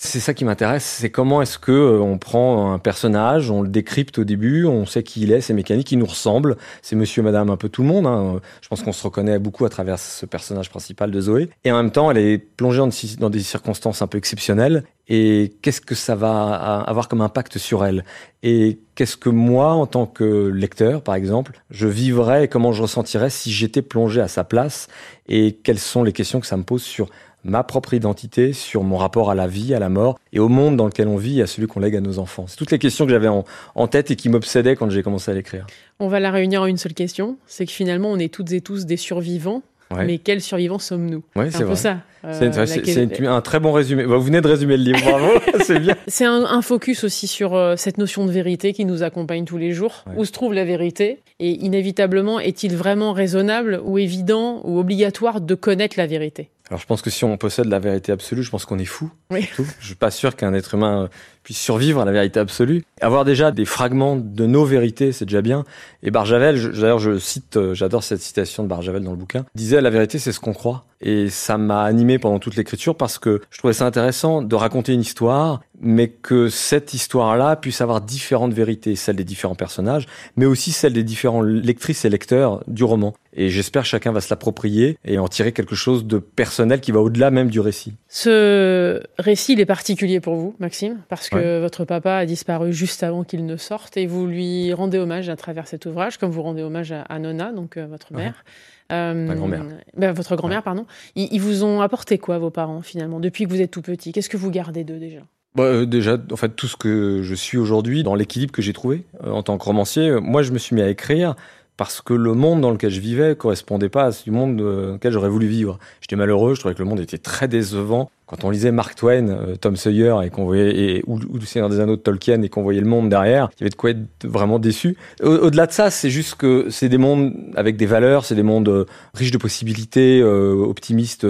C'est 0.00 0.20
ça 0.20 0.32
qui 0.32 0.44
m'intéresse, 0.44 0.84
c'est 0.84 1.10
comment 1.10 1.42
est-ce 1.42 1.58
que 1.58 1.72
euh, 1.72 1.98
on 1.98 2.18
prend 2.18 2.72
un 2.72 2.78
personnage, 2.78 3.50
on 3.50 3.62
le 3.62 3.68
décrypte 3.68 4.18
au 4.18 4.24
début, 4.24 4.64
on 4.64 4.86
sait 4.86 5.02
qui 5.02 5.22
il 5.22 5.32
est, 5.32 5.40
ses 5.40 5.54
mécaniques, 5.54 5.90
il 5.90 5.98
nous 5.98 6.06
ressemble, 6.06 6.56
c'est 6.82 6.94
monsieur, 6.94 7.20
madame, 7.20 7.50
un 7.50 7.56
peu 7.56 7.68
tout 7.68 7.82
le 7.82 7.88
monde. 7.88 8.06
Hein. 8.06 8.40
Je 8.62 8.68
pense 8.68 8.84
qu'on 8.84 8.92
se 8.92 9.02
reconnaît 9.02 9.40
beaucoup 9.40 9.64
à 9.64 9.68
travers 9.70 9.98
ce 9.98 10.24
personnage 10.24 10.70
principal 10.70 11.10
de 11.10 11.20
Zoé. 11.20 11.50
Et 11.64 11.72
en 11.72 11.76
même 11.76 11.90
temps, 11.90 12.12
elle 12.12 12.18
est 12.18 12.38
plongée 12.38 12.80
dans 13.18 13.28
des 13.28 13.40
circonstances 13.40 14.00
un 14.00 14.06
peu 14.06 14.18
exceptionnelles. 14.18 14.84
Et 15.08 15.56
qu'est-ce 15.62 15.80
que 15.80 15.96
ça 15.96 16.14
va 16.14 16.54
avoir 16.86 17.08
comme 17.08 17.22
impact 17.22 17.58
sur 17.58 17.84
elle? 17.84 18.04
Et 18.44 18.78
qu'est-ce 18.94 19.16
que 19.16 19.30
moi, 19.30 19.72
en 19.72 19.86
tant 19.86 20.06
que 20.06 20.46
lecteur, 20.46 21.02
par 21.02 21.16
exemple, 21.16 21.60
je 21.70 21.88
vivrais 21.88 22.44
et 22.44 22.48
comment 22.48 22.70
je 22.70 22.82
ressentirais 22.82 23.30
si 23.30 23.50
j'étais 23.50 23.82
plongé 23.82 24.20
à 24.20 24.28
sa 24.28 24.44
place? 24.44 24.86
Et 25.26 25.54
quelles 25.54 25.80
sont 25.80 26.04
les 26.04 26.12
questions 26.12 26.38
que 26.38 26.46
ça 26.46 26.56
me 26.56 26.62
pose 26.62 26.82
sur 26.82 27.08
ma 27.44 27.62
propre 27.62 27.94
identité, 27.94 28.52
sur 28.52 28.82
mon 28.82 28.96
rapport 28.96 29.30
à 29.30 29.34
la 29.34 29.46
vie, 29.46 29.74
à 29.74 29.78
la 29.78 29.88
mort 29.88 30.18
et 30.32 30.38
au 30.38 30.48
monde 30.48 30.76
dans 30.76 30.86
lequel 30.86 31.08
on 31.08 31.16
vit 31.16 31.40
et 31.40 31.42
à 31.42 31.46
celui 31.46 31.66
qu'on 31.66 31.80
lègue 31.80 31.96
à 31.96 32.00
nos 32.00 32.18
enfants. 32.18 32.46
C'est 32.46 32.56
toutes 32.56 32.70
les 32.70 32.78
questions 32.78 33.04
que 33.06 33.12
j'avais 33.12 33.28
en, 33.28 33.44
en, 33.74 33.86
tête 33.86 34.10
et 34.10 34.16
qui 34.16 34.28
m'obsédaient 34.28 34.76
quand 34.76 34.90
j'ai 34.90 35.02
commencé 35.02 35.30
à 35.30 35.34
l'écrire. 35.34 35.66
On 36.00 36.08
va 36.08 36.20
la 36.20 36.30
réunir 36.30 36.62
en 36.62 36.66
une 36.66 36.76
seule 36.76 36.94
question, 36.94 37.36
c'est 37.46 37.66
que 37.66 37.72
finalement 37.72 38.10
on 38.10 38.18
est 38.18 38.32
toutes 38.32 38.52
et 38.52 38.60
tous 38.60 38.86
des 38.86 38.96
survivants 38.96 39.62
Ouais. 39.94 40.04
Mais 40.04 40.18
quels 40.18 40.42
survivants 40.42 40.78
sommes-nous? 40.78 41.22
Ouais, 41.34 41.50
C'est 41.50 41.62
un 41.62 41.68
peu 41.68 41.74
ça. 41.74 41.98
Euh, 42.24 42.50
c'est 42.66 43.26
un 43.26 43.40
très 43.40 43.60
bon 43.60 43.72
résumé. 43.72 44.04
Vous 44.04 44.20
venez 44.20 44.40
de 44.40 44.48
résumer 44.48 44.76
le 44.76 44.82
livre, 44.82 45.00
bravo, 45.00 45.28
c'est 45.64 45.78
bien. 45.78 45.96
C'est 46.08 46.26
un, 46.26 46.44
un, 46.44 46.62
focus 46.62 47.04
aussi 47.04 47.26
sur 47.26 47.54
euh, 47.54 47.74
cette 47.76 47.96
notion 47.96 48.26
de 48.26 48.30
vérité 48.30 48.72
qui 48.72 48.84
nous 48.84 49.02
accompagne 49.02 49.44
tous 49.44 49.56
les 49.56 49.72
jours. 49.72 50.04
Ouais. 50.06 50.14
Où 50.18 50.24
se 50.24 50.32
trouve 50.32 50.52
la 50.52 50.64
vérité? 50.64 51.20
Et 51.38 51.50
inévitablement, 51.50 52.38
est-il 52.38 52.76
vraiment 52.76 53.12
raisonnable 53.12 53.80
ou 53.82 53.98
évident 53.98 54.60
ou 54.64 54.78
obligatoire 54.78 55.40
de 55.40 55.54
connaître 55.54 55.94
la 55.96 56.06
vérité? 56.06 56.50
Alors 56.70 56.80
je 56.80 56.86
pense 56.86 57.00
que 57.00 57.10
si 57.10 57.24
on 57.24 57.36
possède 57.36 57.66
la 57.66 57.78
vérité 57.78 58.12
absolue, 58.12 58.42
je 58.42 58.50
pense 58.50 58.66
qu'on 58.66 58.78
est 58.78 58.84
fou. 58.84 59.10
Oui. 59.30 59.48
Je 59.80 59.86
suis 59.86 59.94
pas 59.94 60.10
sûr 60.10 60.36
qu'un 60.36 60.52
être 60.52 60.74
humain 60.74 61.08
puisse 61.42 61.58
survivre 61.58 62.02
à 62.02 62.04
la 62.04 62.12
vérité 62.12 62.40
absolue. 62.40 62.84
Avoir 63.00 63.24
déjà 63.24 63.52
des 63.52 63.64
fragments 63.64 64.16
de 64.16 64.46
nos 64.46 64.66
vérités, 64.66 65.12
c'est 65.12 65.24
déjà 65.24 65.40
bien. 65.40 65.64
Et 66.02 66.10
Barjavel, 66.10 66.72
d'ailleurs 66.72 66.98
je 66.98 67.18
cite, 67.18 67.56
euh, 67.56 67.72
j'adore 67.72 68.04
cette 68.04 68.20
citation 68.20 68.62
de 68.64 68.68
Barjavel 68.68 69.02
dans 69.02 69.12
le 69.12 69.16
bouquin, 69.16 69.46
disait 69.54 69.80
la 69.80 69.88
vérité 69.88 70.18
c'est 70.18 70.32
ce 70.32 70.40
qu'on 70.40 70.52
croit. 70.52 70.84
Et 71.00 71.30
ça 71.30 71.56
m'a 71.56 71.84
animé 71.84 72.18
pendant 72.18 72.38
toute 72.38 72.56
l'écriture 72.56 72.96
parce 72.96 73.18
que 73.18 73.40
je 73.50 73.58
trouvais 73.58 73.72
ça 73.72 73.86
intéressant 73.86 74.42
de 74.42 74.54
raconter 74.54 74.92
une 74.92 75.00
histoire, 75.00 75.60
mais 75.80 76.08
que 76.08 76.48
cette 76.48 76.94
histoire-là 76.94 77.56
puisse 77.56 77.80
avoir 77.80 78.00
différentes 78.00 78.52
vérités, 78.52 78.96
celles 78.96 79.16
des 79.16 79.24
différents 79.24 79.54
personnages, 79.54 80.06
mais 80.36 80.46
aussi 80.46 80.72
celles 80.72 80.92
des 80.92 81.04
différents 81.04 81.42
lectrices 81.42 82.04
et 82.04 82.10
lecteurs 82.10 82.62
du 82.66 82.84
roman. 82.84 83.14
Et 83.32 83.50
j'espère 83.50 83.82
que 83.82 83.88
chacun 83.88 84.10
va 84.10 84.20
se 84.20 84.30
l'approprier 84.30 84.98
et 85.04 85.18
en 85.18 85.28
tirer 85.28 85.52
quelque 85.52 85.74
chose 85.74 86.04
de 86.06 86.18
personnel 86.18 86.80
qui 86.80 86.92
va 86.92 87.00
au-delà 87.00 87.30
même 87.30 87.50
du 87.50 87.60
récit. 87.60 87.94
Ce 88.08 89.00
récit, 89.18 89.52
il 89.52 89.60
est 89.60 89.66
particulier 89.66 90.20
pour 90.20 90.34
vous, 90.34 90.56
Maxime, 90.58 90.98
parce 91.08 91.28
que 91.28 91.36
ouais. 91.36 91.60
votre 91.60 91.84
papa 91.84 92.14
a 92.14 92.26
disparu 92.26 92.72
juste 92.72 93.02
avant 93.02 93.24
qu'il 93.24 93.46
ne 93.46 93.56
sorte 93.56 93.96
et 93.96 94.06
vous 94.06 94.26
lui 94.26 94.72
rendez 94.72 94.98
hommage 94.98 95.28
à 95.28 95.36
travers 95.36 95.68
cet 95.68 95.86
ouvrage, 95.86 96.18
comme 96.18 96.30
vous 96.30 96.42
rendez 96.42 96.62
hommage 96.62 96.92
à, 96.92 97.18
Nona, 97.18 97.52
donc 97.52 97.76
euh, 97.76 97.86
votre 97.86 98.12
mère. 98.12 98.44
Ouais. 98.90 98.96
Euh, 98.96 99.26
Ma 99.26 99.34
grand-mère. 99.34 99.64
Ben, 99.96 100.12
votre 100.12 100.34
grand-mère, 100.34 100.58
ouais. 100.58 100.64
pardon. 100.64 100.86
Ils, 101.14 101.28
ils, 101.30 101.40
vous 101.40 101.62
ont 101.62 101.82
apporté 101.82 102.16
quoi, 102.18 102.38
vos 102.38 102.50
parents, 102.50 102.80
finalement, 102.80 103.20
depuis 103.20 103.44
que 103.44 103.50
vous 103.50 103.60
êtes 103.60 103.70
tout 103.70 103.82
petit? 103.82 104.12
Qu'est-ce 104.12 104.30
que 104.30 104.38
vous 104.38 104.50
gardez 104.50 104.82
d'eux 104.82 104.98
déjà? 104.98 105.20
Bah, 105.58 105.64
euh, 105.64 105.86
déjà, 105.86 106.16
en 106.30 106.36
fait, 106.36 106.50
tout 106.50 106.68
ce 106.68 106.76
que 106.76 107.20
je 107.24 107.34
suis 107.34 107.58
aujourd'hui, 107.58 108.04
dans 108.04 108.14
l'équilibre 108.14 108.52
que 108.52 108.62
j'ai 108.62 108.72
trouvé 108.72 109.02
euh, 109.24 109.32
en 109.32 109.42
tant 109.42 109.58
que 109.58 109.64
romancier, 109.64 110.20
moi, 110.20 110.42
je 110.42 110.52
me 110.52 110.58
suis 110.58 110.76
mis 110.76 110.82
à 110.82 110.88
écrire 110.88 111.34
parce 111.78 112.02
que 112.02 112.12
le 112.12 112.34
monde 112.34 112.60
dans 112.60 112.72
lequel 112.72 112.90
je 112.90 113.00
vivais 113.00 113.36
correspondait 113.36 113.88
pas 113.88 114.04
à 114.04 114.12
ce 114.12 114.28
monde 114.30 114.56
dans 114.56 114.92
lequel 114.94 115.12
j'aurais 115.12 115.28
voulu 115.28 115.46
vivre. 115.46 115.78
J'étais 116.00 116.16
malheureux, 116.16 116.54
je 116.54 116.60
trouvais 116.60 116.74
que 116.74 116.82
le 116.82 116.88
monde 116.88 116.98
était 117.00 117.18
très 117.18 117.46
décevant. 117.46 118.10
Quand 118.26 118.44
on 118.44 118.50
lisait 118.50 118.72
Mark 118.72 118.96
Twain, 118.96 119.28
euh, 119.28 119.56
Tom 119.56 119.76
Sawyer 119.76 120.16
et 120.24 120.28
qu'on 120.28 120.44
voyait 120.44 120.76
et, 120.76 121.04
ou, 121.06 121.14
ou 121.14 121.38
le 121.38 121.46
Seigneur 121.46 121.70
des 121.70 121.78
Anneaux 121.78 121.94
de 121.94 122.02
Tolkien 122.02 122.42
et 122.42 122.48
qu'on 122.48 122.62
voyait 122.62 122.80
le 122.80 122.88
monde 122.88 123.08
derrière, 123.08 123.48
il 123.56 123.60
y 123.60 123.62
avait 123.62 123.70
de 123.70 123.76
quoi 123.76 123.90
être 123.90 124.00
vraiment 124.24 124.58
déçu. 124.58 124.96
Au-delà 125.22 125.66
de 125.66 125.72
ça, 125.72 125.90
c'est 125.90 126.10
juste 126.10 126.34
que 126.34 126.66
c'est 126.68 126.88
des 126.88 126.98
mondes 126.98 127.32
avec 127.54 127.76
des 127.76 127.86
valeurs, 127.86 128.24
c'est 128.24 128.34
des 128.34 128.42
mondes 128.42 128.68
euh, 128.68 128.84
riches 129.14 129.30
de 129.30 129.38
possibilités, 129.38 130.20
euh, 130.20 130.54
optimistes. 130.54 131.26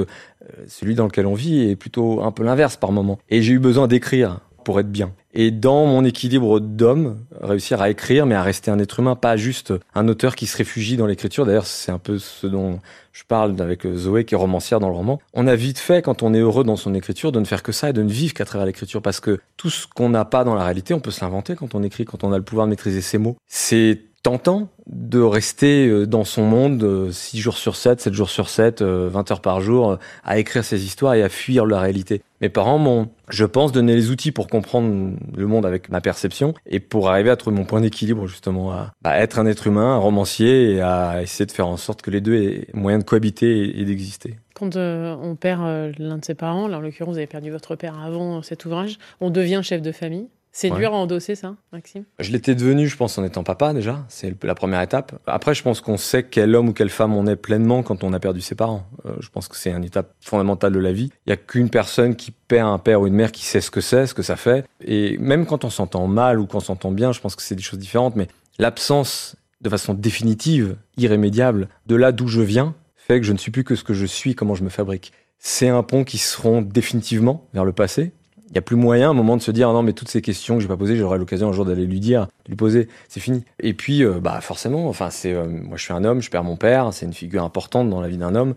Celui 0.66 0.94
dans 0.94 1.04
lequel 1.04 1.26
on 1.26 1.34
vit 1.34 1.68
est 1.68 1.76
plutôt 1.76 2.22
un 2.22 2.32
peu 2.32 2.42
l'inverse 2.42 2.78
par 2.78 2.90
moment. 2.90 3.18
Et 3.28 3.42
j'ai 3.42 3.52
eu 3.52 3.58
besoin 3.58 3.86
d'écrire 3.86 4.40
pour 4.64 4.80
être 4.80 4.90
bien. 4.90 5.12
Et 5.40 5.52
dans 5.52 5.86
mon 5.86 6.04
équilibre 6.04 6.58
d'homme, 6.58 7.24
réussir 7.40 7.80
à 7.80 7.90
écrire, 7.90 8.26
mais 8.26 8.34
à 8.34 8.42
rester 8.42 8.72
un 8.72 8.78
être 8.80 8.98
humain, 8.98 9.14
pas 9.14 9.36
juste 9.36 9.72
un 9.94 10.08
auteur 10.08 10.34
qui 10.34 10.46
se 10.46 10.56
réfugie 10.56 10.96
dans 10.96 11.06
l'écriture. 11.06 11.46
D'ailleurs, 11.46 11.68
c'est 11.68 11.92
un 11.92 12.00
peu 12.00 12.18
ce 12.18 12.48
dont 12.48 12.80
je 13.12 13.22
parle 13.22 13.54
avec 13.62 13.86
Zoé, 13.86 14.24
qui 14.24 14.34
est 14.34 14.36
romancière 14.36 14.80
dans 14.80 14.88
le 14.88 14.96
roman. 14.96 15.20
On 15.34 15.46
a 15.46 15.54
vite 15.54 15.78
fait, 15.78 16.02
quand 16.02 16.24
on 16.24 16.34
est 16.34 16.40
heureux 16.40 16.64
dans 16.64 16.74
son 16.74 16.92
écriture, 16.92 17.30
de 17.30 17.38
ne 17.38 17.44
faire 17.44 17.62
que 17.62 17.70
ça 17.70 17.90
et 17.90 17.92
de 17.92 18.02
ne 18.02 18.10
vivre 18.10 18.34
qu'à 18.34 18.44
travers 18.44 18.66
l'écriture. 18.66 19.00
Parce 19.00 19.20
que 19.20 19.38
tout 19.56 19.70
ce 19.70 19.86
qu'on 19.86 20.08
n'a 20.08 20.24
pas 20.24 20.42
dans 20.42 20.56
la 20.56 20.64
réalité, 20.64 20.92
on 20.92 20.98
peut 20.98 21.12
se 21.12 21.24
l'inventer 21.24 21.54
quand 21.54 21.76
on 21.76 21.84
écrit, 21.84 22.04
quand 22.04 22.24
on 22.24 22.32
a 22.32 22.36
le 22.36 22.42
pouvoir 22.42 22.66
de 22.66 22.70
maîtriser 22.70 23.00
ses 23.00 23.18
mots. 23.18 23.36
C'est 23.46 24.07
tentant 24.22 24.68
de 24.86 25.20
rester 25.20 26.06
dans 26.06 26.24
son 26.24 26.42
monde 26.42 27.10
6 27.10 27.38
jours 27.38 27.56
sur 27.56 27.76
7, 27.76 28.00
7 28.00 28.14
jours 28.14 28.30
sur 28.30 28.48
7, 28.48 28.82
20 28.82 29.30
heures 29.30 29.40
par 29.40 29.60
jour, 29.60 29.98
à 30.24 30.38
écrire 30.38 30.64
ses 30.64 30.84
histoires 30.84 31.14
et 31.14 31.22
à 31.22 31.28
fuir 31.28 31.66
la 31.66 31.80
réalité. 31.80 32.22
Mes 32.40 32.48
parents 32.48 32.78
m'ont, 32.78 33.08
je 33.28 33.44
pense, 33.44 33.72
donné 33.72 33.96
les 33.96 34.10
outils 34.10 34.30
pour 34.30 34.46
comprendre 34.46 35.16
le 35.36 35.46
monde 35.46 35.66
avec 35.66 35.88
ma 35.88 36.00
perception 36.00 36.54
et 36.66 36.78
pour 36.78 37.10
arriver 37.10 37.30
à 37.30 37.36
trouver 37.36 37.56
mon 37.56 37.64
point 37.64 37.80
d'équilibre, 37.80 38.26
justement, 38.28 38.72
à, 38.72 38.92
être 39.20 39.40
un 39.40 39.46
être 39.46 39.66
humain, 39.66 39.94
un 39.94 39.98
romancier 39.98 40.74
et 40.74 40.80
à 40.80 41.20
essayer 41.22 41.46
de 41.46 41.52
faire 41.52 41.66
en 41.66 41.76
sorte 41.76 42.00
que 42.02 42.10
les 42.10 42.20
deux 42.20 42.34
aient 42.34 42.68
moyen 42.74 42.98
de 42.98 43.04
cohabiter 43.04 43.80
et, 43.80 43.84
d'exister. 43.84 44.36
Quand 44.54 44.76
euh, 44.76 45.16
on 45.20 45.34
perd 45.34 45.62
euh, 45.62 45.92
l'un 45.98 46.18
de 46.18 46.24
ses 46.24 46.34
parents, 46.34 46.68
là 46.68 46.78
en 46.78 46.80
l'occurrence 46.80 47.14
vous 47.14 47.18
avez 47.18 47.26
perdu 47.26 47.50
votre 47.50 47.76
père 47.76 47.98
avant 48.00 48.42
cet 48.42 48.64
ouvrage, 48.64 48.98
on 49.20 49.30
devient 49.30 49.60
chef 49.62 49.82
de 49.82 49.92
famille. 49.92 50.28
C'est 50.52 50.70
ouais. 50.70 50.78
dur 50.78 50.94
à 50.94 50.96
endosser 50.96 51.34
ça, 51.34 51.54
Maxime? 51.72 52.04
Je 52.18 52.32
l'étais 52.32 52.54
devenu, 52.54 52.88
je 52.88 52.96
pense, 52.96 53.18
en 53.18 53.24
étant 53.24 53.44
papa 53.44 53.72
déjà. 53.72 54.04
C'est 54.08 54.42
la 54.42 54.54
première 54.54 54.80
étape. 54.80 55.18
Après, 55.26 55.54
je 55.54 55.62
pense 55.62 55.80
qu'on 55.80 55.96
sait 55.96 56.24
quel 56.24 56.56
homme 56.56 56.70
ou 56.70 56.72
quelle 56.72 56.90
femme 56.90 57.14
on 57.14 57.26
est 57.26 57.36
pleinement 57.36 57.82
quand 57.82 58.02
on 58.02 58.12
a 58.12 58.18
perdu 58.18 58.40
ses 58.40 58.54
parents. 58.54 58.86
Euh, 59.06 59.12
je 59.20 59.28
pense 59.28 59.46
que 59.46 59.56
c'est 59.56 59.70
une 59.70 59.84
étape 59.84 60.14
fondamentale 60.20 60.72
de 60.72 60.78
la 60.78 60.92
vie. 60.92 61.10
Il 61.26 61.28
n'y 61.28 61.32
a 61.32 61.36
qu'une 61.36 61.70
personne 61.70 62.16
qui 62.16 62.30
perd 62.30 62.68
un 62.68 62.78
père 62.78 63.00
ou 63.00 63.06
une 63.06 63.14
mère 63.14 63.30
qui 63.30 63.44
sait 63.44 63.60
ce 63.60 63.70
que 63.70 63.80
c'est, 63.80 64.06
ce 64.06 64.14
que 64.14 64.22
ça 64.22 64.36
fait. 64.36 64.64
Et 64.84 65.16
même 65.18 65.46
quand 65.46 65.64
on 65.64 65.70
s'entend 65.70 66.06
mal 66.06 66.40
ou 66.40 66.46
quand 66.46 66.58
on 66.58 66.60
s'entend 66.60 66.90
bien, 66.90 67.12
je 67.12 67.20
pense 67.20 67.36
que 67.36 67.42
c'est 67.42 67.54
des 67.54 67.62
choses 67.62 67.78
différentes. 67.78 68.16
Mais 68.16 68.26
l'absence 68.58 69.36
de 69.60 69.68
façon 69.68 69.94
définitive, 69.94 70.76
irrémédiable, 70.96 71.68
de 71.86 71.96
là 71.96 72.12
d'où 72.12 72.28
je 72.28 72.40
viens, 72.40 72.74
fait 72.96 73.20
que 73.20 73.26
je 73.26 73.32
ne 73.32 73.38
suis 73.38 73.50
plus 73.50 73.64
que 73.64 73.74
ce 73.74 73.84
que 73.84 73.94
je 73.94 74.06
suis, 74.06 74.34
comment 74.34 74.54
je 74.54 74.64
me 74.64 74.68
fabrique. 74.68 75.12
C'est 75.38 75.68
un 75.68 75.82
pont 75.82 76.04
qui 76.04 76.18
se 76.18 76.40
rompt 76.40 76.72
définitivement 76.72 77.46
vers 77.54 77.64
le 77.64 77.72
passé, 77.72 78.12
il 78.48 78.52
n'y 78.52 78.58
a 78.58 78.62
plus 78.62 78.76
moyen 78.76 79.08
à 79.08 79.10
un 79.10 79.14
moment 79.14 79.36
de 79.36 79.42
se 79.42 79.50
dire 79.50 79.72
non 79.72 79.82
mais 79.82 79.92
toutes 79.92 80.08
ces 80.08 80.22
questions 80.22 80.56
que 80.56 80.62
j'ai 80.62 80.68
pas 80.68 80.76
posées 80.76 80.96
j'aurai 80.96 81.18
l'occasion 81.18 81.48
un 81.48 81.52
jour 81.52 81.64
d'aller 81.64 81.86
lui 81.86 82.00
dire 82.00 82.28
de 82.44 82.50
lui 82.50 82.56
poser. 82.56 82.88
C'est 83.08 83.20
fini. 83.20 83.44
Et 83.60 83.74
puis 83.74 84.02
euh, 84.02 84.20
bah 84.20 84.40
forcément 84.40 84.88
enfin 84.88 85.10
c'est 85.10 85.32
euh, 85.32 85.46
moi 85.46 85.76
je 85.76 85.82
suis 85.84 85.92
un 85.92 86.04
homme 86.04 86.22
je 86.22 86.30
perds 86.30 86.44
mon 86.44 86.56
père 86.56 86.92
c'est 86.92 87.06
une 87.06 87.14
figure 87.14 87.44
importante 87.44 87.90
dans 87.90 88.00
la 88.00 88.08
vie 88.08 88.18
d'un 88.18 88.34
homme. 88.34 88.54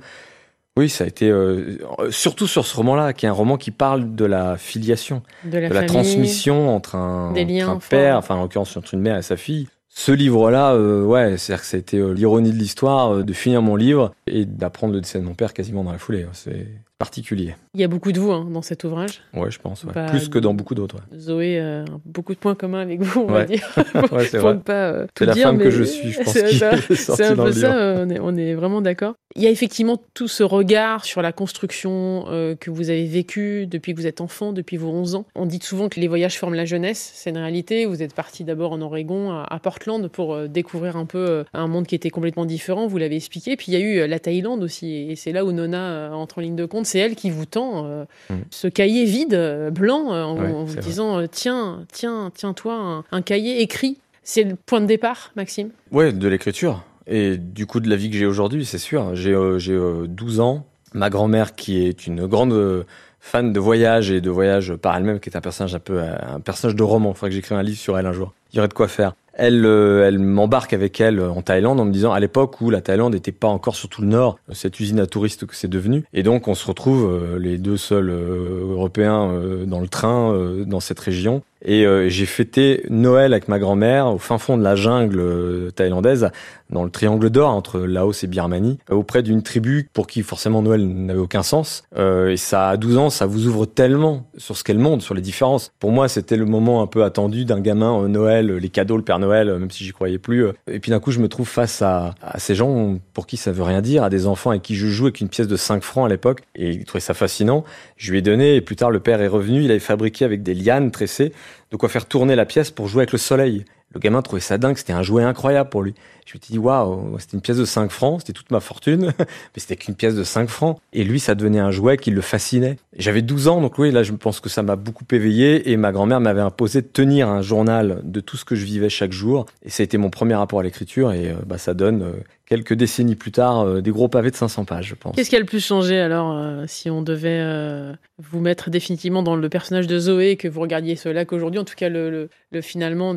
Oui 0.78 0.88
ça 0.88 1.04
a 1.04 1.08
été 1.08 1.30
euh, 1.30 1.78
surtout 2.10 2.48
sur 2.48 2.66
ce 2.66 2.76
roman 2.76 2.96
là 2.96 3.12
qui 3.14 3.26
est 3.26 3.30
un 3.30 3.34
roman 3.34 3.58
qui 3.58 3.72
parle 3.72 4.16
de 4.16 4.26
la 4.26 4.58
filiation 4.58 5.22
de 5.44 5.58
la, 5.58 5.70
de 5.70 5.74
la 5.74 5.84
transmission 5.84 6.74
entre 6.74 6.96
un, 6.96 7.34
des 7.34 7.44
liens 7.44 7.68
entre 7.68 7.86
un 7.88 7.90
père 7.90 8.18
enfin. 8.18 8.36
en 8.36 8.44
l'occurrence 8.44 8.76
entre 8.78 8.94
une 8.94 9.02
mère 9.02 9.18
et 9.18 9.22
sa 9.22 9.36
fille. 9.36 9.68
Ce 9.94 10.14
livre-là, 10.14 10.74
euh, 10.74 11.04
ouais, 11.04 11.38
c'est-à-dire 11.38 11.62
que 11.62 11.68
ça 11.68 11.76
a 11.76 11.80
été 11.82 11.98
euh, 11.98 12.14
l'ironie 12.14 12.52
de 12.52 12.58
l'histoire, 12.58 13.14
euh, 13.14 13.24
de 13.24 13.34
finir 13.34 13.62
mon 13.62 13.76
livre 13.76 14.14
et 14.26 14.46
d'apprendre 14.46 14.94
le 14.94 15.02
décès 15.02 15.20
de 15.20 15.26
mon 15.26 15.34
père 15.34 15.54
quasiment 15.54 15.84
dans 15.84 15.92
la 15.92 15.98
foulée. 15.98 16.26
C'est 16.32 16.66
particulier. 17.02 17.56
Il 17.74 17.82
y 17.82 17.84
a 17.84 17.88
beaucoup 17.88 18.12
de 18.12 18.20
vous 18.20 18.32
hein, 18.32 18.48
dans 18.52 18.62
cet 18.62 18.84
ouvrage. 18.84 19.22
Ouais, 19.34 19.50
je 19.50 19.60
pense. 19.60 19.84
Ouais. 19.84 19.92
Bah, 19.94 20.06
Plus 20.06 20.30
que 20.30 20.38
dans 20.38 20.54
beaucoup 20.54 20.76
d'autres. 20.76 20.98
Ouais. 20.98 21.20
Zoé, 21.20 21.60
euh, 21.60 21.84
beaucoup 22.06 22.34
de 22.34 22.40
points 22.40 22.56
communs 22.56 22.82
avec 22.82 23.02
vous, 23.02 23.22
on 23.22 23.28
ouais. 23.28 23.40
va 23.40 23.46
dire. 23.46 23.68
ouais, 24.12 24.26
c'est 24.26 24.38
vrai. 24.38 24.60
Pas, 24.60 24.92
euh, 24.92 25.08
c'est 25.18 25.26
la 25.26 25.34
dire, 25.34 25.48
femme 25.48 25.58
que 25.58 25.72
je 25.72 25.84
suis, 25.84 26.12
je 26.12 26.20
pense. 26.24 26.34
C'est 26.34 27.26
un 27.26 27.36
peu 27.36 27.52
ça, 27.52 28.04
on 28.06 28.10
est, 28.10 28.20
on 28.20 28.36
est 28.36 28.54
vraiment 28.54 28.82
d'accord. 28.82 29.16
Il 29.36 29.42
y 29.42 29.48
a 29.48 29.50
effectivement 29.50 29.98
tout 30.14 30.28
ce 30.28 30.44
regard 30.44 31.06
sur 31.06 31.22
la 31.22 31.32
construction 31.32 32.26
euh, 32.28 32.56
que 32.56 32.70
vous 32.70 32.90
avez 32.90 33.06
vécu 33.06 33.66
depuis 33.66 33.94
que 33.94 34.00
vous 34.00 34.08
êtes 34.08 34.20
enfant, 34.20 34.52
depuis 34.52 34.78
vos 34.78 34.90
11 34.90 35.16
ans. 35.16 35.26
On 35.36 35.46
dit 35.46 35.60
souvent 35.62 35.88
que 35.88 36.00
les 36.00 36.08
voyages 36.08 36.38
forment 36.38 36.56
la 36.56 36.66
jeunesse. 36.66 37.12
C'est 37.16 37.30
une 37.30 37.38
réalité. 37.38 37.86
Vous 37.86 38.04
êtes 38.04 38.14
parti 38.14 38.44
d'abord 38.44 38.74
en 38.74 38.82
Oregon, 38.82 39.32
à, 39.32 39.46
à, 39.50 39.60
Portland, 39.60 40.08
pour 40.10 40.34
euh, 40.34 40.48
découvrir 40.48 40.98
un 40.98 41.06
peu 41.06 41.18
euh, 41.30 41.44
un 41.54 41.68
monde 41.68 41.88
qui 41.88 41.96
était 41.96 42.10
complètement 42.10 42.46
différent. 42.46 42.88
Vous 42.88 42.98
l'avez 42.98 43.16
expliqué. 43.16 43.56
Puis 43.56 43.72
il 43.72 43.74
y 43.74 43.78
a 43.78 43.80
eu 43.80 44.00
euh, 44.00 44.08
la 44.08 44.20
Thaïlande 44.20 44.64
aussi. 44.64 45.10
Et 45.10 45.16
c'est 45.16 45.32
là 45.32 45.46
où 45.46 45.52
Nona 45.52 45.92
euh, 45.92 46.12
entre 46.12 46.40
en 46.40 46.42
ligne 46.42 46.56
de 46.56 46.66
compte. 46.66 46.86
C'est 46.92 47.00
elle 47.00 47.16
qui 47.16 47.30
vous 47.30 47.46
tend 47.46 47.86
mmh. 48.30 48.36
ce 48.50 48.68
cahier 48.68 49.06
vide, 49.06 49.72
blanc, 49.74 50.08
en, 50.08 50.38
ouais, 50.38 50.52
en 50.52 50.66
vous 50.66 50.76
disant 50.76 51.26
tiens, 51.28 51.86
tiens, 51.92 52.32
tiens-toi, 52.36 52.74
un, 52.74 53.04
un 53.12 53.22
cahier 53.22 53.62
écrit. 53.62 53.98
C'est 54.24 54.44
le 54.44 54.56
point 54.56 54.82
de 54.82 54.86
départ, 54.86 55.32
Maxime? 55.36 55.70
Ouais, 55.92 56.12
de 56.12 56.28
l'écriture. 56.28 56.84
Et 57.08 57.38
du 57.38 57.66
coup, 57.66 57.80
de 57.80 57.90
la 57.90 57.96
vie 57.96 58.10
que 58.10 58.18
j'ai 58.18 58.26
aujourd'hui, 58.26 58.66
c'est 58.66 58.78
sûr. 58.78 59.16
J'ai 59.16 59.34
euh, 59.34 59.58
euh, 59.70 60.08
12 60.08 60.40
ans. 60.40 60.66
Ma 60.94 61.10
grand-mère, 61.10 61.56
qui 61.56 61.86
est 61.86 62.06
une 62.06 62.28
grande 62.28 62.54
euh, 62.54 62.84
fan 63.20 63.54
de 63.54 63.60
voyage 63.60 64.12
et 64.12 64.22
de 64.22 64.30
voyage 64.30 64.76
par 64.76 64.96
elle-même, 64.96 65.20
qui 65.20 65.30
est 65.30 65.38
un 65.38 65.42
personnage 65.42 65.74
un 65.74 65.80
peu 65.80 66.02
un 66.02 66.40
personnage 66.40 66.76
de 66.76 66.84
roman. 66.84 67.12
Il 67.12 67.16
faudrait 67.16 67.30
que 67.30 67.36
j'écrive 67.36 67.58
un 67.58 67.64
livre 67.64 67.78
sur 67.78 67.98
elle 67.98 68.06
un 68.06 68.12
jour. 68.14 68.34
il 68.52 68.58
y 68.58 68.60
aurait 68.60 68.68
de 68.68 68.74
quoi 68.74 68.88
faire. 68.88 69.14
Elle, 69.34 69.66
euh, 69.66 70.08
elle 70.08 70.20
m'embarque 70.20 70.74
avec 70.74 71.00
elle 71.00 71.22
en 71.22 71.42
Thaïlande 71.42 71.80
en 71.80 71.86
me 71.86 71.92
disant 71.92 72.12
à 72.12 72.20
l'époque 72.20 72.60
où 72.62 72.70
la 72.70 72.82
Thaïlande 72.82 73.14
n'était 73.14 73.32
pas 73.32 73.48
encore 73.48 73.76
sur 73.76 73.90
tout 73.90 74.02
le 74.02 74.08
nord, 74.08 74.38
cette 74.52 74.80
usine 74.80 75.00
à 75.00 75.08
touristes 75.08 75.46
que 75.46 75.56
c'est 75.56 75.70
devenu. 75.70 76.04
Et 76.14 76.24
donc 76.24 76.48
on 76.48 76.56
se 76.56 76.68
retrouve 76.68 77.10
euh, 77.10 77.40
les 77.40 77.58
deux 77.58 77.78
seuls 77.78 78.10
euh, 78.10 78.72
Européens 78.72 79.32
dans 79.66 79.80
le 79.80 79.88
train 79.88 80.36
dans 80.66 80.80
cette 80.80 81.00
région. 81.00 81.44
Et 81.64 81.86
j'ai 82.10 82.26
fêté 82.26 82.84
Noël 82.90 83.34
avec 83.34 83.48
ma 83.48 83.60
grand-mère 83.60 84.08
au 84.08 84.18
fin 84.18 84.38
fond 84.38 84.58
de 84.58 84.64
la 84.64 84.76
jungle 84.76 85.72
thaïlandaise, 85.76 86.30
dans 86.70 86.84
le 86.84 86.90
triangle 86.90 87.30
d'or 87.30 87.52
entre 87.52 87.80
Laos 87.80 88.24
et 88.24 88.28
Birmanie, 88.28 88.80
auprès 88.90 89.22
d'une 89.24 89.44
tribu 89.44 89.90
pour 89.94 90.08
qui 90.08 90.24
forcément 90.24 90.62
Noël 90.62 90.88
n'avait 90.88 91.20
aucun 91.20 91.44
sens. 91.44 91.84
et 91.98 92.38
ça, 92.38 92.70
à 92.70 92.78
12 92.78 92.98
ans, 92.98 93.10
ça 93.10 93.26
vous 93.26 93.48
ouvre 93.48 93.66
tellement 93.66 94.28
sur 94.38 94.58
ce 94.58 94.64
qu'est 94.64 94.74
le 94.74 94.80
monde, 94.80 95.02
sur 95.02 95.14
les 95.14 95.22
différences. 95.22 95.72
Pour 95.80 95.92
moi, 95.92 96.08
c'était 96.08 96.38
le 96.38 96.46
moment 96.46 96.82
un 96.82 96.88
peu 96.88 97.04
attendu 97.04 97.46
d'un 97.46 97.60
gamin 97.60 98.08
Noël, 98.08 98.56
les 98.56 98.70
cadeaux, 98.70 98.98
le 98.98 99.04
Père 99.04 99.20
Noël, 99.20 99.50
euh, 99.50 99.60
même 99.60 99.72
si 99.72 99.84
j'y 99.84 99.92
croyais 99.92 100.18
plus. 100.18 100.46
Euh. 100.46 100.54
Et 100.68 100.80
puis 100.80 100.92
d'un 100.92 101.00
coup, 101.00 101.12
je 101.12 101.20
me 101.20 101.28
trouve 101.28 101.48
face 101.48 101.82
à, 101.82 102.16
ces 102.38 102.56
gens 102.56 102.98
pour 103.14 103.28
qui 103.28 103.38
ça 103.38 103.52
veut 103.52 103.64
rien 103.64 103.82
dire, 103.82 104.04
à 104.04 104.10
des 104.10 104.28
enfants 104.28 104.52
avec 104.52 104.62
qui 104.62 104.76
je 104.76 104.88
joue 104.88 105.06
avec 105.06 105.22
une 105.22 105.30
pièce 105.30 105.48
de 105.48 105.56
5 105.56 105.84
francs 105.84 106.06
à 106.06 106.10
l'époque. 106.10 106.42
Et 106.56 106.72
il 106.72 106.86
trouvait 106.86 107.02
ça 107.02 107.14
fascinant. 107.14 107.64
Je 107.98 108.12
lui 108.12 108.20
ai 108.20 108.22
donné, 108.22 108.56
et 108.56 108.62
plus 108.62 108.76
tard, 108.76 108.92
le 108.92 109.00
père 109.00 109.22
est 109.22 109.28
revenu. 109.28 109.64
Il 109.64 109.72
avait 109.72 109.80
fabriqué 109.80 110.26
avec 110.26 110.44
des 110.44 110.54
lianes 110.54 110.92
tressées 110.92 111.34
de 111.72 111.78
quoi 111.78 111.90
faire 111.90 112.06
tourner 112.06 112.36
la 112.36 112.46
pièce 112.46 112.72
pour 112.72 112.88
jouer 112.88 113.02
avec 113.02 113.12
le 113.12 113.18
soleil. 113.18 113.66
Le 113.94 114.00
gamin 114.00 114.22
trouvait 114.22 114.42
ça 114.42 114.58
dingue, 114.58 114.78
c'était 114.78 114.94
un 114.94 115.04
jouet 115.04 115.24
incroyable 115.24 115.70
pour 115.70 115.82
lui. 115.82 115.94
Je 116.26 116.38
me 116.38 116.42
suis 116.42 116.54
dit, 116.54 116.60
waouh, 116.60 117.18
c'était 117.20 117.36
une 117.36 117.42
pièce 117.42 117.58
de 117.58 117.66
5 117.66 117.92
francs, 117.92 118.22
c'était 118.22 118.32
toute 118.32 118.50
ma 118.50 118.62
fortune, 118.62 119.14
mais 119.20 119.26
c'était 119.58 119.76
qu'une 119.76 119.96
pièce 119.96 120.16
de 120.16 120.24
5 120.24 120.48
francs. 120.48 120.78
Et 120.94 121.04
lui, 121.04 121.20
ça 121.20 121.36
devenait 121.36 121.60
un 121.60 121.72
jouet 121.72 121.98
qui 121.98 122.10
le 122.10 122.22
fascinait. 122.22 122.78
J'avais 122.96 123.22
12 123.22 123.50
ans, 123.50 123.60
donc 123.60 123.78
oui, 123.78 123.92
là, 123.92 124.04
je 124.04 124.14
pense 124.14 124.40
que 124.40 124.48
ça 124.48 124.64
m'a 124.64 124.78
beaucoup 124.78 125.04
éveillé. 125.12 125.72
Et 125.72 125.76
ma 125.76 125.92
grand-mère 125.92 126.22
m'avait 126.22 126.42
imposé 126.42 126.82
de 126.82 126.88
tenir 126.88 127.28
un 127.28 127.42
journal 127.42 128.00
de 128.06 128.22
tout 128.22 128.38
ce 128.38 128.46
que 128.46 128.56
je 128.56 128.64
vivais 128.64 128.90
chaque 128.90 129.12
jour. 129.12 129.46
Et 129.64 129.70
ça 129.70 129.82
a 129.82 129.84
été 129.84 129.98
mon 129.98 130.10
premier 130.10 130.36
rapport 130.36 130.62
à 130.62 130.64
l'écriture. 130.64 131.12
Et 131.12 131.30
euh, 131.30 131.36
bah, 131.46 131.58
ça 131.58 131.74
donne 131.74 132.04
euh, 132.04 132.14
quelques 132.52 132.74
décennies 132.74 133.16
plus 133.16 133.32
tard, 133.32 133.62
euh, 133.62 133.82
des 133.82 133.92
gros 133.92 134.10
pavés 134.10 134.30
de 134.30 134.36
500 134.36 134.66
pages, 134.66 134.88
je 134.88 134.96
pense. 134.96 135.16
Qu'est-ce 135.16 135.30
qui 135.30 135.38
a 135.38 135.40
le 135.40 135.46
plus 135.46 135.66
changé 135.66 135.98
alors, 136.02 136.38
euh, 136.38 136.66
si 136.68 136.90
on 136.90 137.02
devait 137.02 137.40
euh, 137.40 137.94
vous 138.20 138.42
mettre 138.42 138.70
définitivement 138.70 139.24
dans 139.24 139.38
le 139.38 139.48
personnage 139.48 139.88
de 139.88 139.98
Zoé, 139.98 140.36
que 140.36 140.50
vous 140.50 140.60
regardiez 140.60 140.98
cela 140.98 141.24
qu'aujourd'hui, 141.24 141.62
en 141.62 141.64
tout 141.64 141.76
cas, 141.78 141.88
le, 141.88 142.28
le, 142.52 142.62
finalement, 142.62 143.16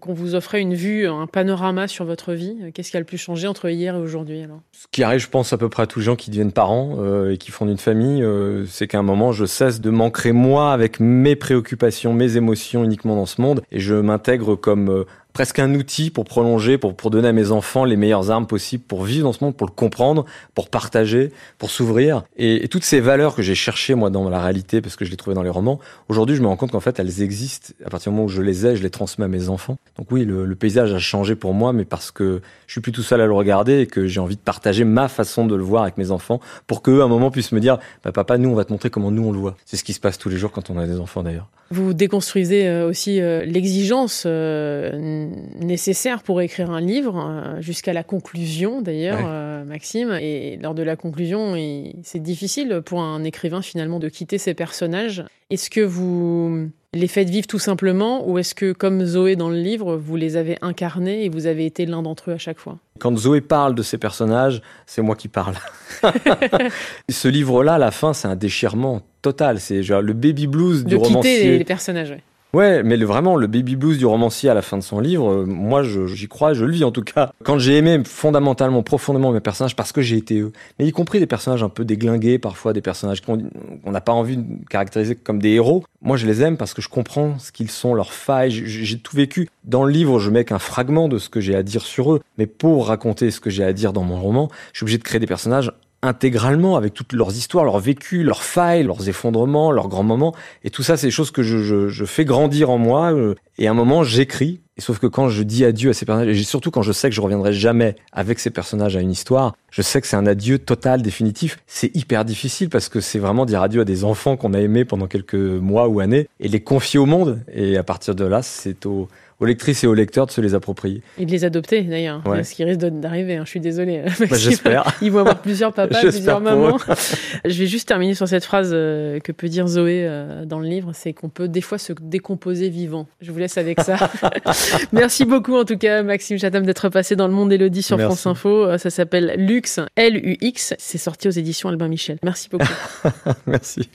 qu'on 0.00 0.12
vous 0.12 0.36
offrait 0.36 0.60
une 0.60 0.74
vue, 0.74 1.08
un 1.08 1.26
panorama 1.26 1.88
sur 1.88 2.04
votre 2.04 2.34
vie, 2.34 2.56
qu'est-ce 2.72 2.92
qui 2.92 2.96
a 2.96 3.00
le 3.00 3.04
plus 3.04 3.18
changé 3.18 3.48
entre 3.48 3.68
hier 3.68 3.96
et 3.96 3.98
aujourd'hui 3.98 4.40
alors? 4.42 4.60
Ce 4.70 4.86
qui 4.92 5.02
arrive, 5.02 5.18
je 5.18 5.28
pense, 5.28 5.52
à 5.52 5.58
peu 5.58 5.68
près 5.68 5.82
à 5.82 5.86
tous 5.88 5.98
les 5.98 6.04
gens 6.04 6.14
qui 6.14 6.30
deviennent 6.30 6.52
parents 6.52 7.26
et 7.28 7.38
qui 7.38 7.50
font 7.50 7.66
une 7.66 7.78
famille, 7.78 8.24
c'est 8.68 8.86
qu'à 8.86 9.00
un 9.00 9.02
moment, 9.02 9.32
je 9.32 9.44
cesse 9.44 9.80
de 9.80 9.90
m'ancrer 9.90 10.30
moi 10.30 10.72
avec 10.72 11.00
mes 11.00 11.34
préoccupations, 11.34 12.12
mes 12.12 12.36
émotions 12.36 12.84
uniquement 12.84 13.16
dans 13.16 13.26
ce 13.26 13.40
monde, 13.40 13.62
et 13.72 13.80
je 13.80 13.96
m'intègre 13.96 14.54
comme 14.54 15.04
presque 15.32 15.58
un 15.58 15.74
outil 15.74 16.10
pour 16.10 16.24
prolonger, 16.24 16.78
pour, 16.78 16.94
pour 16.94 17.10
donner 17.10 17.28
à 17.28 17.32
mes 17.32 17.50
enfants 17.50 17.84
les 17.84 17.96
meilleures 17.96 18.30
armes 18.30 18.46
possibles 18.46 18.84
pour 18.84 19.04
vivre 19.04 19.24
dans 19.24 19.32
ce 19.32 19.42
monde, 19.44 19.56
pour 19.56 19.66
le 19.66 19.72
comprendre, 19.72 20.24
pour 20.54 20.68
partager, 20.68 21.32
pour 21.58 21.70
s'ouvrir. 21.70 22.22
Et, 22.36 22.68
toutes 22.68 22.84
ces 22.84 23.00
valeurs 23.00 23.34
que 23.34 23.42
j'ai 23.42 23.54
cherchées, 23.54 23.94
moi, 23.94 24.10
dans 24.10 24.28
la 24.28 24.40
réalité, 24.40 24.80
parce 24.80 24.96
que 24.96 25.04
je 25.04 25.10
les 25.10 25.16
trouvais 25.16 25.34
dans 25.34 25.42
les 25.42 25.50
romans, 25.50 25.78
aujourd'hui, 26.08 26.36
je 26.36 26.42
me 26.42 26.46
rends 26.46 26.56
compte 26.56 26.70
qu'en 26.70 26.80
fait, 26.80 26.98
elles 26.98 27.22
existent. 27.22 27.74
À 27.84 27.90
partir 27.90 28.10
du 28.10 28.16
moment 28.16 28.26
où 28.26 28.30
je 28.30 28.40
les 28.40 28.66
ai, 28.66 28.76
je 28.76 28.82
les 28.82 28.90
transmets 28.90 29.26
à 29.26 29.28
mes 29.28 29.48
enfants. 29.48 29.76
Donc 29.98 30.10
oui, 30.10 30.24
le, 30.24 30.44
le 30.46 30.54
paysage 30.54 30.92
a 30.94 30.98
changé 30.98 31.34
pour 31.34 31.54
moi, 31.54 31.72
mais 31.72 31.84
parce 31.84 32.10
que 32.10 32.40
je 32.66 32.72
suis 32.72 32.80
plus 32.80 32.92
tout 32.92 33.02
seul 33.02 33.20
à 33.20 33.26
le 33.26 33.32
regarder 33.32 33.80
et 33.80 33.86
que 33.86 34.06
j'ai 34.06 34.20
envie 34.20 34.36
de 34.36 34.40
partager 34.40 34.84
ma 34.84 35.08
façon 35.08 35.46
de 35.46 35.54
le 35.54 35.62
voir 35.62 35.82
avec 35.82 35.98
mes 35.98 36.10
enfants 36.10 36.40
pour 36.66 36.82
qu'eux, 36.82 37.02
à 37.02 37.04
un 37.04 37.08
moment, 37.08 37.30
puissent 37.30 37.52
me 37.52 37.60
dire, 37.60 37.78
bah, 38.04 38.12
papa, 38.12 38.38
nous, 38.38 38.48
on 38.48 38.54
va 38.54 38.64
te 38.64 38.72
montrer 38.72 38.90
comment 38.90 39.10
nous, 39.10 39.24
on 39.24 39.32
le 39.32 39.38
voit. 39.38 39.56
C'est 39.66 39.76
ce 39.76 39.84
qui 39.84 39.92
se 39.92 40.00
passe 40.00 40.18
tous 40.18 40.28
les 40.28 40.36
jours 40.36 40.52
quand 40.52 40.70
on 40.70 40.78
a 40.78 40.86
des 40.86 40.98
enfants, 40.98 41.22
d'ailleurs. 41.22 41.48
Vous 41.72 41.94
déconstruisez 41.94 42.68
euh, 42.68 42.86
aussi 42.86 43.20
euh, 43.20 43.46
l'exigence 43.46 44.24
euh, 44.26 45.21
nécessaire 45.60 46.22
pour 46.22 46.40
écrire 46.40 46.70
un 46.70 46.80
livre, 46.80 47.56
jusqu'à 47.60 47.92
la 47.92 48.02
conclusion 48.02 48.82
d'ailleurs, 48.82 49.64
Maxime. 49.64 50.18
Et 50.20 50.58
lors 50.62 50.74
de 50.74 50.82
la 50.82 50.96
conclusion, 50.96 51.54
c'est 52.02 52.22
difficile 52.22 52.82
pour 52.84 53.02
un 53.02 53.24
écrivain 53.24 53.62
finalement 53.62 53.98
de 53.98 54.08
quitter 54.08 54.38
ses 54.38 54.54
personnages. 54.54 55.24
Est-ce 55.50 55.70
que 55.70 55.80
vous 55.80 56.68
les 56.94 57.08
faites 57.08 57.30
vivre 57.30 57.46
tout 57.46 57.58
simplement 57.58 58.28
ou 58.28 58.38
est-ce 58.38 58.54
que, 58.54 58.72
comme 58.72 59.04
Zoé 59.04 59.36
dans 59.36 59.48
le 59.48 59.56
livre, 59.56 59.96
vous 59.96 60.16
les 60.16 60.36
avez 60.36 60.58
incarnés 60.60 61.24
et 61.24 61.28
vous 61.30 61.46
avez 61.46 61.64
été 61.64 61.86
l'un 61.86 62.02
d'entre 62.02 62.30
eux 62.30 62.34
à 62.34 62.38
chaque 62.38 62.58
fois? 62.58 62.78
Quand 62.98 63.16
Zoé 63.16 63.40
parle 63.40 63.74
de 63.74 63.82
ses 63.82 63.98
personnages, 63.98 64.60
c'est 64.86 65.02
moi 65.02 65.16
qui 65.16 65.28
parle. 65.28 65.54
Ce 67.08 67.28
livre-là, 67.28 67.74
à 67.74 67.78
la 67.78 67.90
fin, 67.90 68.12
c'est 68.12 68.28
un 68.28 68.36
déchirement 68.36 69.02
total. 69.22 69.58
C'est 69.58 69.82
genre 69.82 70.02
le 70.02 70.12
baby 70.12 70.46
blues 70.46 70.84
du 70.84 70.96
romancier. 70.96 71.16
De 71.16 71.42
quitter 71.42 71.58
les 71.58 71.64
personnages, 71.64 72.10
Ouais, 72.10 72.22
mais 72.54 72.96
vraiment, 72.96 73.36
le 73.36 73.46
baby 73.46 73.76
blues 73.76 73.98
du 73.98 74.06
romancier 74.06 74.50
à 74.50 74.54
la 74.54 74.62
fin 74.62 74.76
de 74.76 74.82
son 74.82 75.00
livre, 75.00 75.30
euh, 75.30 75.44
moi, 75.46 75.82
j'y 75.82 76.28
crois, 76.28 76.52
je 76.52 76.64
le 76.64 76.72
vis 76.72 76.84
en 76.84 76.92
tout 76.92 77.02
cas. 77.02 77.32
Quand 77.44 77.58
j'ai 77.58 77.76
aimé 77.76 78.00
fondamentalement, 78.04 78.82
profondément 78.82 79.32
mes 79.32 79.40
personnages, 79.40 79.74
parce 79.74 79.92
que 79.92 80.02
j'ai 80.02 80.16
été 80.16 80.40
eux, 80.40 80.52
mais 80.78 80.86
y 80.86 80.92
compris 80.92 81.18
des 81.18 81.26
personnages 81.26 81.62
un 81.62 81.68
peu 81.68 81.84
déglingués, 81.84 82.38
parfois 82.38 82.72
des 82.72 82.82
personnages 82.82 83.22
qu'on 83.22 83.38
n'a 83.86 84.00
pas 84.00 84.12
envie 84.12 84.36
de 84.36 84.44
caractériser 84.68 85.14
comme 85.14 85.40
des 85.40 85.50
héros, 85.50 85.84
moi, 86.02 86.16
je 86.16 86.26
les 86.26 86.42
aime 86.42 86.56
parce 86.56 86.74
que 86.74 86.82
je 86.82 86.88
comprends 86.88 87.38
ce 87.38 87.52
qu'ils 87.52 87.70
sont, 87.70 87.94
leurs 87.94 88.12
failles, 88.12 88.50
j'ai 88.50 88.98
tout 88.98 89.16
vécu. 89.16 89.48
Dans 89.64 89.84
le 89.84 89.92
livre, 89.92 90.18
je 90.18 90.30
mets 90.30 90.44
qu'un 90.44 90.58
fragment 90.58 91.08
de 91.08 91.18
ce 91.18 91.28
que 91.28 91.40
j'ai 91.40 91.54
à 91.54 91.62
dire 91.62 91.82
sur 91.82 92.12
eux, 92.12 92.20
mais 92.38 92.46
pour 92.46 92.88
raconter 92.88 93.30
ce 93.30 93.40
que 93.40 93.50
j'ai 93.50 93.64
à 93.64 93.72
dire 93.72 93.92
dans 93.92 94.02
mon 94.02 94.20
roman, 94.20 94.48
je 94.72 94.78
suis 94.78 94.84
obligé 94.84 94.98
de 94.98 95.04
créer 95.04 95.20
des 95.20 95.26
personnages 95.26 95.72
intégralement 96.02 96.76
avec 96.76 96.94
toutes 96.94 97.12
leurs 97.12 97.32
histoires, 97.32 97.64
leurs 97.64 97.78
vécus, 97.78 98.24
leurs 98.24 98.42
failles, 98.42 98.82
leurs 98.82 99.08
effondrements, 99.08 99.70
leurs 99.70 99.88
grands 99.88 100.02
moments. 100.02 100.34
Et 100.64 100.70
tout 100.70 100.82
ça, 100.82 100.96
c'est 100.96 101.06
des 101.06 101.12
choses 101.12 101.30
que 101.30 101.42
je, 101.42 101.58
je, 101.58 101.88
je, 101.88 102.04
fais 102.04 102.24
grandir 102.24 102.70
en 102.70 102.78
moi. 102.78 103.12
Et 103.58 103.66
à 103.66 103.70
un 103.70 103.74
moment, 103.74 104.04
j'écris. 104.04 104.60
Et 104.78 104.80
sauf 104.80 104.98
que 104.98 105.06
quand 105.06 105.28
je 105.28 105.42
dis 105.42 105.66
adieu 105.66 105.90
à 105.90 105.92
ces 105.92 106.06
personnages, 106.06 106.34
et 106.34 106.42
surtout 106.44 106.70
quand 106.70 106.80
je 106.80 106.92
sais 106.92 107.10
que 107.10 107.14
je 107.14 107.20
reviendrai 107.20 107.52
jamais 107.52 107.94
avec 108.12 108.38
ces 108.38 108.48
personnages 108.48 108.96
à 108.96 109.00
une 109.00 109.10
histoire, 109.10 109.54
je 109.70 109.82
sais 109.82 110.00
que 110.00 110.06
c'est 110.06 110.16
un 110.16 110.26
adieu 110.26 110.58
total, 110.58 111.02
définitif. 111.02 111.58
C'est 111.66 111.94
hyper 111.94 112.24
difficile 112.24 112.70
parce 112.70 112.88
que 112.88 113.00
c'est 113.00 113.18
vraiment 113.18 113.44
dire 113.44 113.60
adieu 113.60 113.82
à 113.82 113.84
des 113.84 114.04
enfants 114.04 114.36
qu'on 114.38 114.54
a 114.54 114.60
aimés 114.60 114.86
pendant 114.86 115.06
quelques 115.06 115.34
mois 115.34 115.88
ou 115.88 116.00
années 116.00 116.26
et 116.40 116.48
les 116.48 116.60
confier 116.60 116.98
au 116.98 117.06
monde. 117.06 117.40
Et 117.52 117.76
à 117.76 117.82
partir 117.82 118.14
de 118.14 118.24
là, 118.24 118.40
c'est 118.40 118.86
au, 118.86 119.08
aux 119.42 119.44
lectrices 119.44 119.82
et 119.82 119.88
aux 119.88 119.94
lecteurs 119.94 120.26
de 120.26 120.30
se 120.30 120.40
les 120.40 120.54
approprier. 120.54 121.02
Et 121.18 121.26
de 121.26 121.30
les 121.32 121.44
adopter 121.44 121.82
d'ailleurs, 121.82 122.22
ce 122.24 122.54
qui 122.54 122.62
risque 122.62 122.78
d'arriver. 122.80 123.36
Hein. 123.36 123.42
Je 123.44 123.50
suis 123.50 123.60
désolée. 123.60 124.04
Bah, 124.30 124.36
J'espère. 124.36 124.96
Ils 125.02 125.10
vont 125.10 125.18
avoir 125.20 125.42
plusieurs 125.42 125.72
papas, 125.72 125.98
plusieurs 126.00 126.40
mamans. 126.40 126.78
Je 127.44 127.58
vais 127.58 127.66
juste 127.66 127.88
terminer 127.88 128.14
sur 128.14 128.28
cette 128.28 128.44
phrase 128.44 128.70
euh, 128.72 129.18
que 129.18 129.32
peut 129.32 129.48
dire 129.48 129.66
Zoé 129.66 130.06
euh, 130.06 130.44
dans 130.44 130.60
le 130.60 130.68
livre, 130.68 130.92
c'est 130.94 131.12
qu'on 131.12 131.28
peut 131.28 131.48
des 131.48 131.60
fois 131.60 131.78
se 131.78 131.92
décomposer 132.00 132.68
vivant. 132.68 133.08
Je 133.20 133.32
vous 133.32 133.40
laisse 133.42 133.58
avec 133.58 133.80
ça. 133.80 134.10
Merci 134.92 135.24
beaucoup 135.24 135.56
en 135.56 135.64
tout 135.64 135.76
cas 135.76 136.02
Maxime 136.02 136.38
Chatham 136.38 136.64
d'être 136.64 136.88
passé 136.88 137.16
dans 137.16 137.28
le 137.28 137.34
monde 137.34 137.52
Elodie 137.52 137.82
sur 137.82 137.98
France 138.00 138.26
Info. 138.26 138.64
Euh, 138.64 138.78
ça 138.78 138.90
s'appelle 138.90 139.34
Lux, 139.36 139.80
L-U-X. 139.96 140.74
C'est 140.78 140.98
sorti 140.98 141.28
aux 141.28 141.32
éditions 141.32 141.68
Albin 141.68 141.88
Michel. 141.88 142.18
Merci 142.22 142.48
beaucoup. 142.48 142.66
Merci. 143.46 143.90